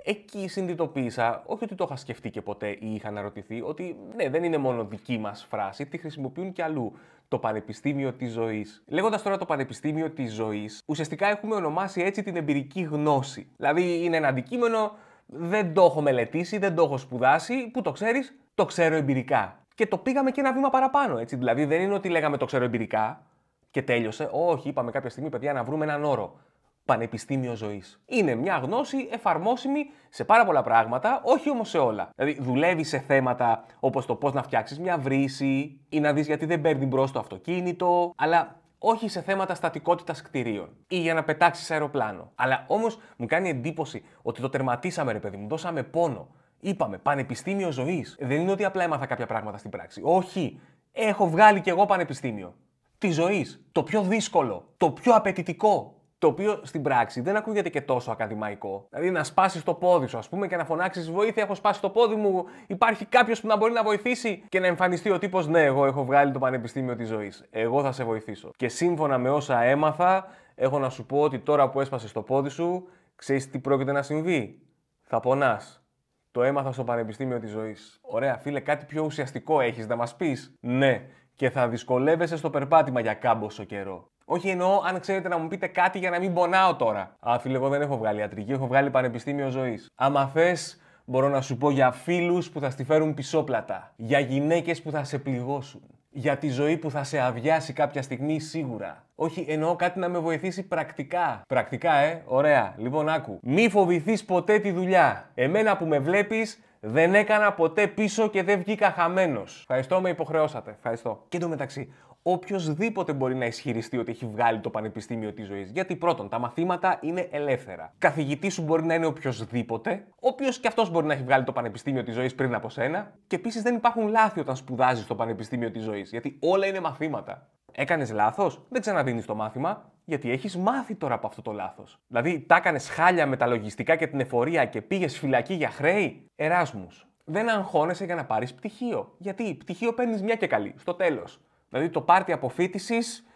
εκεί 0.09 0.49
συνειδητοποίησα, 0.49 1.43
όχι 1.47 1.65
ότι 1.65 1.75
το 1.75 1.85
είχα 1.87 1.97
σκεφτεί 1.97 2.31
και 2.31 2.43
ποτέ 2.43 2.69
ή 2.69 2.95
είχα 2.95 3.09
αναρωτηθεί, 3.09 3.63
ότι 3.63 3.97
ναι, 4.15 4.29
δεν 4.29 4.45
είναι 4.45 4.57
μόνο 4.57 4.85
δική 4.85 5.19
μας 5.19 5.47
φράση, 5.51 5.87
τη 5.87 5.99
χρησιμοποιούν 5.99 6.53
και 6.53 6.63
αλλού. 6.63 6.93
Το 7.29 7.39
Πανεπιστήμιο 7.39 8.13
της 8.13 8.33
Ζωής. 8.33 8.83
Λέγοντας 8.87 9.23
τώρα 9.23 9.37
το 9.37 9.45
Πανεπιστήμιο 9.45 10.11
της 10.11 10.33
Ζωής, 10.33 10.79
ουσιαστικά 10.87 11.27
έχουμε 11.27 11.55
ονομάσει 11.55 12.01
έτσι 12.01 12.23
την 12.23 12.37
εμπειρική 12.37 12.81
γνώση. 12.81 13.49
Δηλαδή 13.57 14.05
είναι 14.05 14.17
ένα 14.17 14.29
αντικείμενο, 14.29 14.93
δεν 15.27 15.75
το 15.75 15.85
έχω 15.85 16.01
μελετήσει, 16.01 16.59
δεν 16.59 16.75
το 16.75 16.83
έχω 16.83 16.99
σπουδάσει, 16.99 17.71
που 17.71 17.83
το 17.83 17.93
ξέρεις, 17.93 18.35
το 18.55 18.65
ξέρω 18.65 18.95
εμπειρικά. 18.95 19.59
Και 19.75 19.87
το 19.87 19.99
πήγαμε 19.99 20.31
και 20.31 20.41
ένα 20.41 20.53
βήμα 20.53 20.69
παραπάνω, 20.69 21.19
έτσι. 21.19 21.37
Δηλαδή 21.37 21.65
δεν 21.65 21.81
είναι 21.81 21.95
ότι 21.95 22.09
λέγαμε 22.09 22.37
το 22.37 22.45
ξέρω 22.45 22.65
εμπειρικά 22.65 23.23
και 23.71 23.83
τέλειωσε. 23.83 24.29
Όχι, 24.33 24.69
είπαμε 24.69 24.91
κάποια 24.91 25.11
στιγμή, 25.11 25.29
παιδιά, 25.29 25.53
να 25.53 25.65
βρούμε 25.65 25.85
έναν 25.85 26.05
όρο 26.05 26.41
πανεπιστήμιο 26.89 27.55
ζωής. 27.55 28.01
Είναι 28.07 28.35
μια 28.35 28.57
γνώση 28.57 29.09
εφαρμόσιμη 29.11 29.91
σε 30.09 30.25
πάρα 30.25 30.45
πολλά 30.45 30.63
πράγματα, 30.63 31.21
όχι 31.25 31.51
όμως 31.51 31.69
σε 31.69 31.79
όλα. 31.79 32.11
Δηλαδή, 32.17 32.43
δουλεύει 32.43 32.85
σε 32.85 32.99
θέματα 32.99 33.65
όπως 33.81 34.07
το 34.07 34.15
πώς 34.15 34.33
να 34.33 34.43
φτιάξεις 34.43 34.79
μια 34.79 34.99
βρύση 34.99 35.81
ή 35.89 36.01
να 36.01 36.13
δεις 36.13 36.27
γιατί 36.27 36.47
δεν 36.47 36.61
παίρνει 36.61 36.87
μπρος 36.87 37.13
το 37.13 37.19
αυτοκίνητο, 37.19 38.13
αλλά 38.17 38.61
όχι 38.79 39.09
σε 39.09 39.23
θέματα 39.23 39.55
στατικότητας 39.55 40.23
κτηρίων 40.23 40.69
ή 40.89 40.99
για 40.99 41.15
να 41.15 41.25
πετάξεις 41.25 41.71
αεροπλάνο. 41.71 42.33
Αλλά 42.35 42.65
όμως 42.69 42.99
μου 43.17 43.27
κάνει 43.27 43.49
εντύπωση 43.49 44.05
ότι 44.23 44.41
το 44.41 44.49
τερματίσαμε, 44.49 45.13
ρε 45.13 45.19
παιδί 45.19 45.37
μου, 45.37 45.49
δώσαμε 45.49 45.83
πόνο. 45.83 46.29
Είπαμε 46.61 46.99
πανεπιστήμιο 46.99 47.71
ζωής. 47.71 48.17
Δεν 48.21 48.41
είναι 48.41 48.51
ότι 48.51 48.65
απλά 48.65 48.83
έμαθα 48.83 49.07
κάποια 49.07 49.27
πράγματα 49.27 49.59
στην 49.59 49.71
πράξη. 49.71 50.01
Όχι. 50.05 50.61
Έχω 50.93 51.29
βγάλει 51.29 51.61
κι 51.61 51.69
εγώ 51.69 51.87
πανεπιστήμιο. 51.87 52.55
Τη 52.99 53.11
ζωής. 53.11 53.65
Το 53.73 53.83
πιο 53.83 54.03
δύσκολο. 54.03 54.73
Το 54.77 54.91
πιο 54.91 55.15
απαιτητικό. 55.15 55.98
Το 56.19 56.27
οποίο 56.27 56.61
στην 56.63 56.83
πράξη 56.83 57.21
δεν 57.21 57.37
ακούγεται 57.37 57.69
και 57.69 57.81
τόσο 57.81 58.11
ακαδημαϊκό. 58.11 58.87
Δηλαδή 58.91 59.11
να 59.11 59.25
σπάσεις 59.25 59.63
το 59.63 59.75
πόδι 59.75 60.07
σου, 60.07 60.19
ας 60.19 60.29
πούμε, 60.29 60.47
και 60.47 60.57
να 60.57 60.65
φωνάξεις 60.65 61.11
Βοήθεια, 61.11 61.43
έχω 61.43 61.55
σπάσει 61.55 61.81
το 61.81 61.91
πόδι 61.91 62.15
μου. 62.15 62.45
Υπάρχει 62.67 63.05
κάποιος 63.05 63.41
που 63.41 63.47
να 63.47 63.57
μπορεί 63.57 63.73
να 63.73 63.83
βοηθήσει 63.83 64.45
και 64.49 64.61
να 64.61 64.67
εμφανιστεί 64.67 65.11
ο 65.11 65.19
τύπος 65.19 65.47
Ναι, 65.47 65.65
εγώ 65.65 65.87
έχω 65.87 66.05
βγάλει 66.05 66.33
το 66.33 66.39
πανεπιστήμιο 66.39 66.97
της 66.97 67.09
ζωής. 67.09 67.47
Εγώ 67.51 67.83
θα 67.83 67.93
σε 67.93 68.05
βοηθήσω. 68.05 68.51
Και 68.57 68.69
σύμφωνα 68.69 69.19
με 69.19 69.31
όσα 69.31 69.63
έμαθα, 69.63 70.27
έχω 70.55 70.79
να 70.79 70.89
σου 70.89 71.07
πω 71.07 71.21
ότι 71.21 71.39
τώρα 71.39 71.71
που 71.71 71.81
έσπασες 71.81 72.13
το 72.13 72.23
πόδι 72.23 72.49
σου, 72.49 72.89
ξέρεις 73.17 73.51
τι 73.51 73.59
πρόκειται 73.59 73.93
να 73.93 74.03
συμβεί. 74.03 74.63
Θα 75.03 75.21
πονάς. 75.21 75.83
Το 76.31 76.43
έμαθα 76.43 76.73
στο 76.73 76.85
πανεπιστήμιο 76.85 77.39
της 77.39 77.51
ζωής. 77.51 77.99
Ωραία, 78.03 78.39
φίλε, 78.39 78.61
κάτι 78.61 78.85
πιο 78.85 79.05
ουσιαστικό 79.05 79.61
έχεις 79.61 79.87
να 79.87 79.97
μας 79.97 80.17
πεις; 80.17 80.55
Ναι, 80.61 81.03
και 81.35 81.51
θα 81.51 81.69
δυσκολεύεσαι 81.69 82.37
στο 82.37 82.51
περπάτημα 82.51 83.01
για 83.01 83.15
κάμποσο 83.15 83.65
καιρό. 83.65 84.11
Όχι 84.31 84.49
εννοώ 84.49 84.81
αν 84.85 85.01
ξέρετε 85.01 85.29
να 85.29 85.39
μου 85.39 85.49
πείτε 85.49 85.67
κάτι 85.67 85.99
για 85.99 86.11
να 86.11 86.19
μην 86.19 86.33
πονάω 86.33 86.77
τώρα. 86.77 87.17
Α, 87.21 87.39
φίλε, 87.39 87.55
εγώ 87.55 87.69
δεν 87.69 87.81
έχω 87.81 87.97
βγάλει 87.97 88.21
ιατρική, 88.21 88.53
έχω 88.53 88.67
βγάλει 88.67 88.91
πανεπιστήμιο 88.91 89.49
ζωής. 89.49 89.91
Άμα 89.95 90.27
θες, 90.27 90.81
μπορώ 91.05 91.29
να 91.29 91.41
σου 91.41 91.57
πω 91.57 91.71
για 91.71 91.91
φίλους 91.91 92.51
που 92.51 92.61
θα 92.61 92.71
στη 92.71 92.85
φέρουν 92.85 93.15
πισόπλατα. 93.15 93.93
Για 93.97 94.19
γυναίκες 94.19 94.83
που 94.83 94.91
θα 94.91 95.05
σε 95.05 95.19
πληγώσουν. 95.19 95.81
Για 96.11 96.37
τη 96.37 96.49
ζωή 96.49 96.77
που 96.77 96.91
θα 96.91 97.05
σε 97.05 97.21
αδειάσει 97.21 97.73
κάποια 97.73 98.03
στιγμή 98.03 98.41
σίγουρα. 98.41 99.05
Όχι, 99.15 99.47
εννοώ 99.49 99.77
κάτι 99.77 99.99
να 99.99 100.09
με 100.09 100.19
βοηθήσει 100.19 100.63
πρακτικά. 100.63 101.43
Πρακτικά, 101.49 101.95
ε, 101.95 102.23
ωραία. 102.27 102.75
Λοιπόν, 102.77 103.09
άκου. 103.09 103.39
Μη 103.43 103.69
φοβηθείς 103.69 104.25
ποτέ 104.25 104.59
τη 104.59 104.71
δουλειά. 104.71 105.31
Εμένα 105.35 105.77
που 105.77 105.87
με 105.87 105.99
βλέπεις, 105.99 106.63
δεν 106.81 107.15
έκανα 107.15 107.53
ποτέ 107.53 107.87
πίσω 107.87 108.29
και 108.29 108.43
δεν 108.43 108.59
βγήκα 108.59 108.91
χαμένος. 108.91 109.61
Ευχαριστώ, 109.61 110.01
με 110.01 110.09
υποχρεώσατε. 110.09 110.71
Ευχαριστώ. 110.71 111.25
Και 111.29 111.37
εντωμεταξύ, 111.37 111.93
οποιοδήποτε 112.23 113.13
μπορεί 113.13 113.35
να 113.35 113.45
ισχυριστεί 113.45 113.99
ότι 113.99 114.11
έχει 114.11 114.27
βγάλει 114.27 114.61
το 114.61 114.71
πανεπιστήμιο 114.71 115.33
της 115.33 115.47
ζωής. 115.47 115.71
Γιατί 115.71 115.97
πρώτον, 115.97 116.29
τα 116.29 116.39
μαθήματα 116.39 116.99
είναι 117.01 117.29
ελεύθερα. 117.31 117.95
Καθηγητής 117.99 118.55
σου 118.55 118.63
μπορεί 118.63 118.85
να 118.85 118.95
είναι 118.95 119.07
οποιοδήποτε, 119.07 120.07
ο 120.11 120.29
οποίος 120.29 120.59
και 120.59 120.69
αυτός 120.69 120.91
μπορεί 120.91 121.07
να 121.07 121.13
έχει 121.13 121.23
βγάλει 121.23 121.45
το 121.45 121.53
πανεπιστήμιο 121.53 122.03
της 122.03 122.15
ζωής 122.15 122.35
πριν 122.35 122.55
από 122.55 122.69
σένα. 122.69 123.13
Και 123.27 123.37
επίσης 123.37 123.63
δεν 123.63 123.75
υπάρχουν 123.75 124.09
λάθη 124.09 124.41
όταν 124.41 124.57
σπουδάζεις 124.57 125.07
το 125.07 125.15
πανεπιστήμιο 125.15 125.71
της 125.71 125.83
ζωής. 125.83 126.11
Γιατί 126.11 126.39
όλα 126.41 126.67
είναι 126.67 126.81
μαθήματα. 126.81 127.49
Έκανες 127.73 128.13
λάθος, 128.13 128.67
δεν 128.69 128.81
ξαναδίνεις 128.81 129.27
το 129.27 129.35
μάθημα, 129.35 129.93
γιατί 130.05 130.31
έχεις 130.31 130.57
μάθει 130.57 130.95
τώρα 130.95 131.15
από 131.15 131.27
αυτό 131.27 131.43
το 131.43 131.53
λάθος. 131.53 131.99
Δηλαδή, 132.07 132.45
τα 132.49 132.57
έκανες 132.57 132.89
χάλια 132.89 133.27
με 133.27 133.37
τα 133.37 133.47
λογιστικά 133.47 133.97
και 133.97 134.07
την 134.07 134.21
εφορία 134.21 134.65
και 134.65 134.83
πήγες 134.83 135.19
φυλακή 135.19 135.55
για 135.55 135.71
χρέη; 135.71 136.31
Εράσμους. 136.37 137.07
Δεν 137.25 137.49
αγχώνεσαι 137.49 138.05
για 138.05 138.15
να 138.15 138.25
πάρεις 138.25 138.55
πτυχίο. 138.55 139.15
Γιατί 139.19 139.55
πτυχίο 139.55 139.95
παίρνεις 139.95 140.23
μια 140.23 140.35
και 140.35 140.47
καλή, 140.47 140.75
στο 140.77 140.95
τέλος. 140.95 141.41
Δηλαδή 141.69 141.89
το 141.89 142.01
πάρτι 142.01 142.33
αποφύτησης 142.33 143.27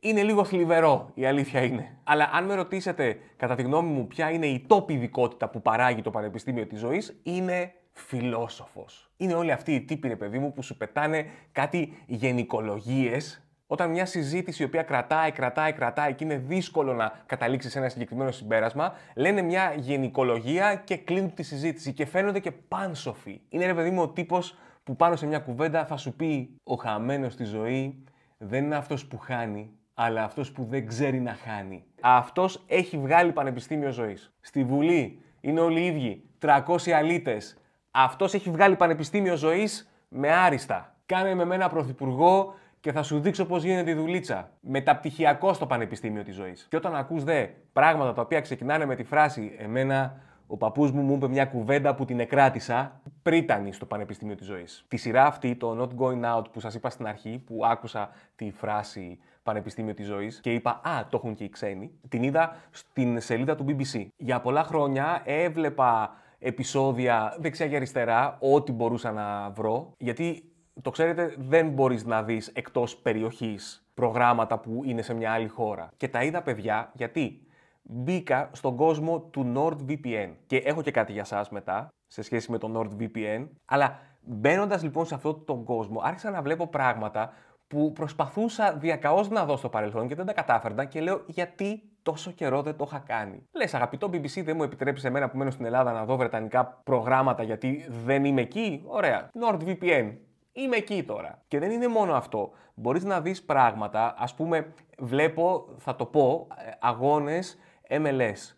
είναι 0.00 0.22
λίγο 0.22 0.44
θλιβερό, 0.44 1.10
η 1.14 1.26
αλήθεια 1.26 1.64
είναι. 1.64 1.98
Αλλά 2.04 2.30
αν 2.32 2.44
με 2.44 2.54
ρωτήσετε, 2.54 3.18
κατά 3.36 3.54
τη 3.54 3.62
γνώμη 3.62 3.88
μου, 3.88 4.06
ποια 4.06 4.30
είναι 4.30 4.46
η 4.46 4.64
τόπη 4.66 4.92
ειδικότητα 4.92 5.48
που 5.48 5.62
παράγει 5.62 6.02
το 6.02 6.10
Πανεπιστήμιο 6.10 6.66
της 6.66 6.78
Ζωής, 6.78 7.20
είναι 7.22 7.72
φιλόσοφος. 7.92 9.10
Είναι 9.16 9.34
όλοι 9.34 9.52
αυτοί 9.52 9.74
οι 9.74 9.80
τύποι, 9.80 10.08
ρε 10.08 10.16
παιδί 10.16 10.38
μου, 10.38 10.52
που 10.52 10.62
σου 10.62 10.76
πετάνε 10.76 11.26
κάτι 11.52 12.02
γενικολογίες 12.06 13.44
όταν 13.72 13.90
μια 13.90 14.06
συζήτηση 14.06 14.62
η 14.62 14.66
οποία 14.66 14.82
κρατάει, 14.82 15.32
κρατάει, 15.32 15.72
κρατάει 15.72 16.14
και 16.14 16.24
είναι 16.24 16.36
δύσκολο 16.36 16.94
να 16.94 17.22
καταλήξεις 17.26 17.72
σε 17.72 17.78
ένα 17.78 17.88
συγκεκριμένο 17.88 18.30
συμπέρασμα, 18.30 18.94
λένε 19.16 19.42
μια 19.42 19.74
γενικολογία 19.76 20.74
και 20.74 20.96
κλείνουν 20.96 21.34
τη 21.34 21.42
συζήτηση 21.42 21.92
και 21.92 22.06
φαίνονται 22.06 22.38
και 22.38 22.50
πάνσοφοι. 22.50 23.40
Είναι 23.48 23.66
ρε 23.66 23.74
παιδί 23.74 23.90
μου 23.90 24.02
ο 24.02 24.08
τύπος 24.08 24.58
που 24.90 24.96
πάνω 24.96 25.16
σε 25.16 25.26
μια 25.26 25.38
κουβέντα 25.38 25.84
θα 25.84 25.96
σου 25.96 26.12
πει 26.12 26.56
ο 26.64 26.74
χαμένος 26.74 27.32
στη 27.32 27.44
ζωή 27.44 28.04
δεν 28.38 28.64
είναι 28.64 28.76
αυτός 28.76 29.06
που 29.06 29.18
χάνει, 29.18 29.70
αλλά 29.94 30.24
αυτός 30.24 30.52
που 30.52 30.64
δεν 30.64 30.86
ξέρει 30.86 31.20
να 31.20 31.34
χάνει. 31.34 31.84
Αυτός 32.00 32.64
έχει 32.66 32.98
βγάλει 32.98 33.32
πανεπιστήμιο 33.32 33.90
ζωής. 33.90 34.32
Στη 34.40 34.64
Βουλή 34.64 35.22
είναι 35.40 35.60
όλοι 35.60 35.80
οι 35.80 35.86
ίδιοι, 35.86 36.24
300 36.38 36.90
αλήτες. 36.90 37.56
Αυτός 37.90 38.34
έχει 38.34 38.50
βγάλει 38.50 38.76
πανεπιστήμιο 38.76 39.36
ζωής 39.36 39.90
με 40.08 40.32
άριστα. 40.32 40.96
Κάνε 41.06 41.34
με 41.34 41.44
μένα 41.44 41.68
πρωθυπουργό 41.68 42.54
και 42.80 42.92
θα 42.92 43.02
σου 43.02 43.20
δείξω 43.20 43.44
πώς 43.46 43.62
γίνεται 43.62 43.90
η 43.90 43.94
δουλίτσα. 43.94 44.50
Μεταπτυχιακό 44.60 45.52
στο 45.52 45.66
Πανεπιστήμιο 45.66 46.22
της 46.22 46.34
Ζωής. 46.34 46.66
Και 46.70 46.76
όταν 46.76 46.94
ακούς 46.94 47.24
δε 47.24 47.46
πράγματα 47.72 48.12
τα 48.12 48.22
οποία 48.22 48.40
ξεκινάνε 48.40 48.84
με 48.84 48.94
τη 48.94 49.04
φράση 49.04 49.54
Εμένα 49.58 50.20
ο 50.52 50.56
παππούς 50.56 50.90
μου 50.90 51.02
μου 51.02 51.14
είπε 51.14 51.28
μια 51.28 51.44
κουβέντα 51.44 51.94
που 51.94 52.04
την 52.04 52.20
εκράτησα 52.20 53.00
πρίτανη 53.22 53.72
στο 53.72 53.86
Πανεπιστήμιο 53.86 54.34
της 54.34 54.46
Ζωής. 54.46 54.84
Τη 54.88 54.96
σειρά 54.96 55.26
αυτή, 55.26 55.56
το 55.56 55.80
Not 55.80 56.02
Going 56.02 56.36
Out 56.36 56.44
που 56.52 56.60
σας 56.60 56.74
είπα 56.74 56.90
στην 56.90 57.06
αρχή, 57.06 57.42
που 57.46 57.66
άκουσα 57.66 58.10
τη 58.36 58.50
φράση 58.50 59.18
Πανεπιστήμιο 59.42 59.94
της 59.94 60.06
Ζωής 60.06 60.40
και 60.40 60.52
είπα 60.52 60.80
Α, 60.84 61.06
το 61.10 61.16
έχουν 61.16 61.34
και 61.34 61.44
οι 61.44 61.48
ξένοι, 61.48 61.90
την 62.08 62.22
είδα 62.22 62.56
στην 62.70 63.20
σελίδα 63.20 63.54
του 63.54 63.64
BBC. 63.68 64.06
Για 64.16 64.40
πολλά 64.40 64.64
χρόνια 64.64 65.22
έβλεπα 65.24 66.14
επεισόδια 66.38 67.36
δεξιά 67.38 67.68
και 67.68 67.76
αριστερά, 67.76 68.38
ό,τι 68.40 68.72
μπορούσα 68.72 69.12
να 69.12 69.50
βρω, 69.50 69.94
γιατί 69.98 70.52
το 70.82 70.90
ξέρετε, 70.90 71.34
δεν 71.38 71.68
μπορείς 71.68 72.04
να 72.04 72.22
δεις 72.22 72.48
εκτός 72.48 72.96
περιοχής 72.96 73.86
προγράμματα 73.94 74.58
που 74.58 74.82
είναι 74.84 75.02
σε 75.02 75.14
μια 75.14 75.32
άλλη 75.32 75.48
χώρα. 75.48 75.90
Και 75.96 76.08
τα 76.08 76.22
είδα 76.22 76.42
παιδιά 76.42 76.90
γιατί 76.94 77.44
μπήκα 77.90 78.50
στον 78.52 78.76
κόσμο 78.76 79.20
του 79.20 79.52
NordVPN. 79.56 80.34
Και 80.46 80.56
έχω 80.56 80.82
και 80.82 80.90
κάτι 80.90 81.12
για 81.12 81.24
σας 81.24 81.50
μετά, 81.50 81.88
σε 82.06 82.22
σχέση 82.22 82.50
με 82.50 82.58
το 82.58 82.72
NordVPN. 82.76 83.48
Αλλά 83.64 83.98
μπαίνοντας 84.20 84.82
λοιπόν 84.82 85.06
σε 85.06 85.14
αυτόν 85.14 85.44
τον 85.44 85.64
κόσμο, 85.64 86.00
άρχισα 86.02 86.30
να 86.30 86.42
βλέπω 86.42 86.66
πράγματα 86.66 87.32
που 87.66 87.92
προσπαθούσα 87.92 88.72
διακαώς 88.72 89.28
να 89.28 89.44
δω 89.44 89.56
στο 89.56 89.68
παρελθόν 89.68 90.08
και 90.08 90.14
δεν 90.14 90.26
τα 90.26 90.32
κατάφερνα 90.32 90.84
και 90.84 91.00
λέω 91.00 91.22
γιατί 91.26 91.82
τόσο 92.02 92.30
καιρό 92.30 92.62
δεν 92.62 92.76
το 92.76 92.84
είχα 92.88 92.98
κάνει. 92.98 93.42
Λες, 93.52 93.74
αγαπητό 93.74 94.06
BBC, 94.12 94.42
δεν 94.44 94.56
μου 94.56 94.62
επιτρέπει 94.62 95.06
εμένα 95.06 95.30
που 95.30 95.36
μένω 95.36 95.50
στην 95.50 95.64
Ελλάδα 95.64 95.92
να 95.92 96.04
δω 96.04 96.16
βρετανικά 96.16 96.80
προγράμματα 96.84 97.42
γιατί 97.42 97.86
δεν 98.04 98.24
είμαι 98.24 98.40
εκεί. 98.40 98.82
Ωραία. 98.86 99.28
NordVPN. 99.40 100.12
Είμαι 100.52 100.76
εκεί 100.76 101.02
τώρα. 101.02 101.42
Και 101.48 101.58
δεν 101.58 101.70
είναι 101.70 101.88
μόνο 101.88 102.14
αυτό. 102.14 102.50
Μπορείς 102.74 103.04
να 103.04 103.20
δεις 103.20 103.42
πράγματα, 103.42 104.14
ας 104.18 104.34
πούμε, 104.34 104.72
βλέπω, 104.98 105.68
θα 105.78 105.96
το 105.96 106.06
πω, 106.06 106.46
ε, 106.66 106.70
αγώνες 106.80 107.58
MLS. 107.90 108.54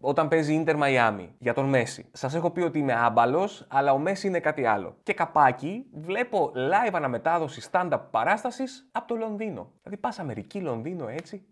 Όταν 0.00 0.28
παίζει 0.28 0.64
Inter 0.64 0.76
Miami 0.82 1.28
για 1.38 1.54
τον 1.54 1.68
Μέση. 1.68 2.08
Σας 2.12 2.34
έχω 2.34 2.50
πει 2.50 2.60
ότι 2.60 2.78
είμαι 2.78 2.94
άμπαλος, 2.94 3.66
αλλά 3.68 3.92
ο 3.92 3.98
Μέση 3.98 4.26
είναι 4.26 4.40
κάτι 4.40 4.64
άλλο. 4.64 4.96
Και 5.02 5.14
καπάκι 5.14 5.86
βλέπω 5.92 6.52
live 6.54 6.92
αναμετάδοση 6.92 7.68
stand-up 7.70 8.00
παράστασης 8.10 8.88
από 8.92 9.06
το 9.06 9.14
Λονδίνο. 9.14 9.72
Δηλαδή 9.82 10.00
πας 10.00 10.18
Αμερική, 10.18 10.60
Λονδίνο 10.60 11.08
έτσι. 11.08 11.46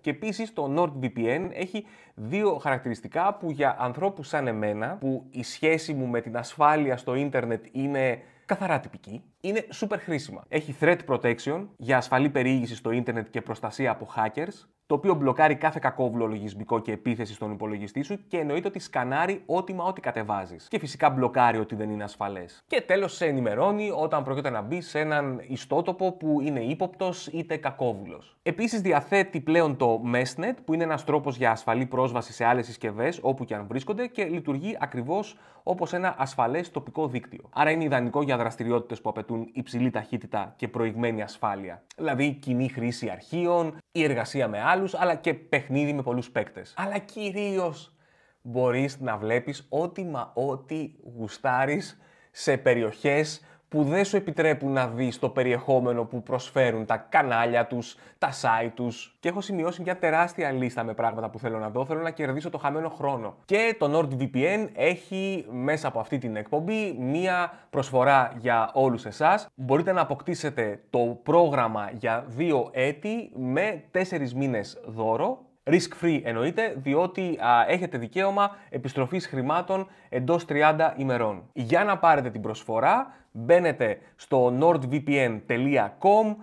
Και 0.00 0.10
επίσης 0.10 0.52
το 0.52 0.74
NordVPN 0.76 1.48
έχει 1.52 1.86
δύο 2.14 2.58
χαρακτηριστικά 2.58 3.34
που 3.34 3.50
για 3.50 3.76
ανθρώπους 3.78 4.28
σαν 4.28 4.46
εμένα, 4.46 4.96
που 5.00 5.26
η 5.30 5.42
σχέση 5.42 5.94
μου 5.94 6.06
με 6.06 6.20
την 6.20 6.36
ασφάλεια 6.36 6.96
στο 6.96 7.14
ίντερνετ 7.14 7.64
είναι 7.72 8.22
καθαρά 8.44 8.80
τυπική, 8.80 9.24
είναι 9.44 9.66
super 9.80 9.96
χρήσιμα. 9.98 10.44
Έχει 10.48 10.76
threat 10.80 10.98
protection 11.08 11.66
για 11.76 11.96
ασφαλή 11.96 12.30
περιήγηση 12.30 12.74
στο 12.74 12.90
ίντερνετ 12.90 13.26
και 13.30 13.40
προστασία 13.40 13.90
από 13.90 14.08
hackers 14.16 14.66
το 14.86 14.94
οποίο 14.94 15.14
μπλοκάρει 15.14 15.54
κάθε 15.54 15.78
κακόβουλο 15.82 16.26
λογισμικό 16.26 16.80
και 16.80 16.92
επίθεση 16.92 17.34
στον 17.34 17.52
υπολογιστή 17.52 18.02
σου 18.02 18.26
και 18.28 18.38
εννοείται 18.38 18.68
ότι 18.68 18.78
σκανάρει 18.78 19.42
ό,τι 19.46 19.74
μα 19.74 19.84
ό,τι 19.84 20.00
κατεβάζεις. 20.00 20.68
Και 20.68 20.78
φυσικά 20.78 21.10
μπλοκάρει 21.10 21.58
ότι 21.58 21.74
δεν 21.74 21.90
είναι 21.90 22.04
ασφαλές. 22.04 22.62
Και 22.66 22.80
τέλος 22.80 23.16
σε 23.16 23.26
ενημερώνει 23.26 23.90
όταν 23.90 24.24
πρόκειται 24.24 24.50
να 24.50 24.60
μπει 24.60 24.80
σε 24.80 25.00
έναν 25.00 25.40
ιστότοπο 25.48 26.12
που 26.12 26.40
είναι 26.40 26.60
ύποπτος 26.60 27.26
είτε 27.26 27.56
κακόβουλος. 27.56 28.36
Επίσης 28.42 28.80
διαθέτει 28.80 29.40
πλέον 29.40 29.76
το 29.76 30.02
Messnet, 30.14 30.54
που 30.64 30.74
είναι 30.74 30.84
ένας 30.84 31.04
τρόπος 31.04 31.36
για 31.36 31.50
ασφαλή 31.50 31.86
πρόσβαση 31.86 32.32
σε 32.32 32.44
άλλες 32.44 32.66
συσκευές 32.66 33.18
όπου 33.22 33.44
και 33.44 33.54
αν 33.54 33.66
βρίσκονται 33.66 34.06
και 34.06 34.24
λειτουργεί 34.24 34.76
ακριβώς 34.80 35.36
όπως 35.62 35.92
ένα 35.92 36.14
ασφαλές 36.18 36.70
τοπικό 36.70 37.08
δίκτυο. 37.08 37.48
Άρα 37.52 37.70
είναι 37.70 37.84
ιδανικό 37.84 38.22
για 38.22 38.36
δραστηριότητες 38.36 39.00
που 39.00 39.08
απαιτούν 39.08 39.33
υψηλή 39.52 39.90
ταχύτητα 39.90 40.54
και 40.56 40.68
προηγμένη 40.68 41.22
ασφάλεια. 41.22 41.82
Δηλαδή 41.96 42.32
κοινή 42.32 42.68
χρήση 42.68 43.08
αρχείων, 43.08 43.78
η 43.92 44.02
εργασία 44.02 44.48
με 44.48 44.60
άλλους, 44.60 44.94
αλλά 44.94 45.14
και 45.14 45.34
παιχνίδι 45.34 45.92
με 45.92 46.02
πολλούς 46.02 46.30
παίκτες. 46.30 46.74
Αλλά 46.76 46.98
κυρίως 46.98 47.96
μπορείς 48.42 49.00
να 49.00 49.16
βλέπεις 49.16 49.66
ό,τι 49.68 50.04
μα 50.04 50.32
ό,τι 50.34 50.92
γουστάρεις 51.16 51.98
σε 52.30 52.56
περιοχές 52.56 53.44
που 53.74 53.82
δεν 53.82 54.04
σου 54.04 54.16
επιτρέπουν 54.16 54.72
να 54.72 54.86
δεις 54.86 55.18
το 55.18 55.28
περιεχόμενο 55.28 56.04
που 56.04 56.22
προσφέρουν 56.22 56.86
τα 56.86 56.96
κανάλια 56.96 57.66
τους, 57.66 57.96
τα 58.18 58.30
site 58.30 58.70
τους. 58.74 59.16
Και 59.20 59.28
έχω 59.28 59.40
σημειώσει 59.40 59.82
μια 59.82 59.98
τεράστια 59.98 60.50
λίστα 60.50 60.84
με 60.84 60.94
πράγματα 60.94 61.30
που 61.30 61.38
θέλω 61.38 61.58
να 61.58 61.70
δω, 61.70 61.84
θέλω 61.84 62.00
να 62.00 62.10
κερδίσω 62.10 62.50
το 62.50 62.58
χαμένο 62.58 62.88
χρόνο. 62.88 63.36
Και 63.44 63.76
το 63.78 63.98
NordVPN 63.98 64.68
έχει 64.74 65.46
μέσα 65.50 65.88
από 65.88 66.00
αυτή 66.00 66.18
την 66.18 66.36
εκπομπή 66.36 66.96
μία 66.98 67.52
προσφορά 67.70 68.32
για 68.38 68.70
όλους 68.72 69.04
εσάς. 69.04 69.46
Μπορείτε 69.54 69.92
να 69.92 70.00
αποκτήσετε 70.00 70.80
το 70.90 71.18
πρόγραμμα 71.22 71.90
για 71.92 72.24
δύο 72.28 72.68
έτη 72.72 73.30
με 73.34 73.84
τέσσερις 73.90 74.34
μήνες 74.34 74.80
δώρο 74.86 75.38
Risk 75.64 76.04
free 76.04 76.20
εννοείται, 76.24 76.74
διότι 76.76 77.38
έχετε 77.66 77.98
δικαίωμα 77.98 78.56
επιστροφής 78.68 79.26
χρημάτων 79.26 79.86
εντός 80.08 80.44
30 80.48 80.92
ημερών. 80.96 81.50
Για 81.52 81.84
να 81.84 81.98
πάρετε 81.98 82.30
την 82.30 82.40
προσφορά, 82.40 83.14
μπαίνετε 83.30 83.98
στο 84.16 84.58
nordvpn.com 84.60 86.36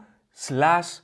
slash 0.47 1.01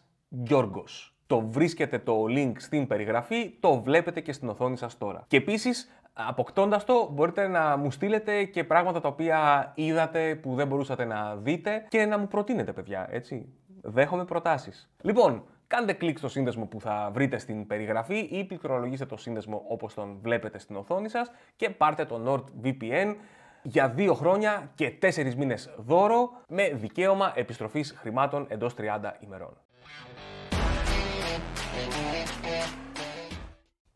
Το 1.28 1.48
βρίσκετε 1.50 2.00
το 2.00 2.24
link 2.28 2.52
στην 2.58 2.88
περιγραφή, 2.88 3.50
το 3.60 3.82
βλέπετε 3.82 4.22
και 4.22 4.32
στην 4.32 4.50
οθόνη 4.50 4.78
σας 4.78 4.98
τώρα. 4.98 5.24
Και 5.28 5.38
επίσης, 5.38 5.92
αποκτώντας 6.14 6.84
το, 6.84 7.10
μπορείτε 7.14 7.48
να 7.48 7.78
μου 7.78 7.92
στείλετε 7.92 8.44
και 8.44 8.64
πράγματα 8.64 9.02
τα 9.02 9.08
οποία 9.08 9.72
είδατε 9.76 10.36
που 10.36 10.56
δεν 10.56 10.68
μπορούσατε 10.68 11.06
να 11.06 11.36
δείτε 11.36 11.86
και 11.88 12.06
να 12.06 12.18
μου 12.18 12.28
προτείνετε, 12.28 12.74
παιδιά, 12.74 13.08
έτσι. 13.10 13.54
Δέχομαι 13.82 14.26
προτάσεις. 14.26 14.90
Λοιπόν, 15.02 15.44
Κάντε 15.68 15.94
κλικ 15.94 16.18
στο 16.18 16.28
σύνδεσμο 16.28 16.66
που 16.66 16.82
θα 16.82 17.10
βρείτε 17.14 17.38
στην 17.38 17.68
περιγραφή 17.68 18.18
ή 18.18 18.44
πληκτρολογήστε 18.46 19.06
το 19.06 19.18
σύνδεσμο 19.18 19.64
όπως 19.68 19.94
τον 19.94 20.18
βλέπετε 20.22 20.60
στην 20.60 20.76
οθόνη 20.76 21.10
σας 21.10 21.32
και 21.56 21.70
πάρτε 21.70 22.06
το 22.06 22.22
NordVPN 22.26 23.16
για 23.62 23.90
δύο 23.90 24.14
χρόνια 24.14 24.72
και 24.76 24.92
τέσσερις 24.92 25.36
μήνες 25.36 25.76
δώρο 25.78 26.30
με 26.48 26.70
δικαίωμα 26.70 27.34
επιστροφής 27.36 27.96
χρημάτων 27.98 28.46
εντός 28.50 28.74
30 28.78 29.12
ημερών. 29.20 29.58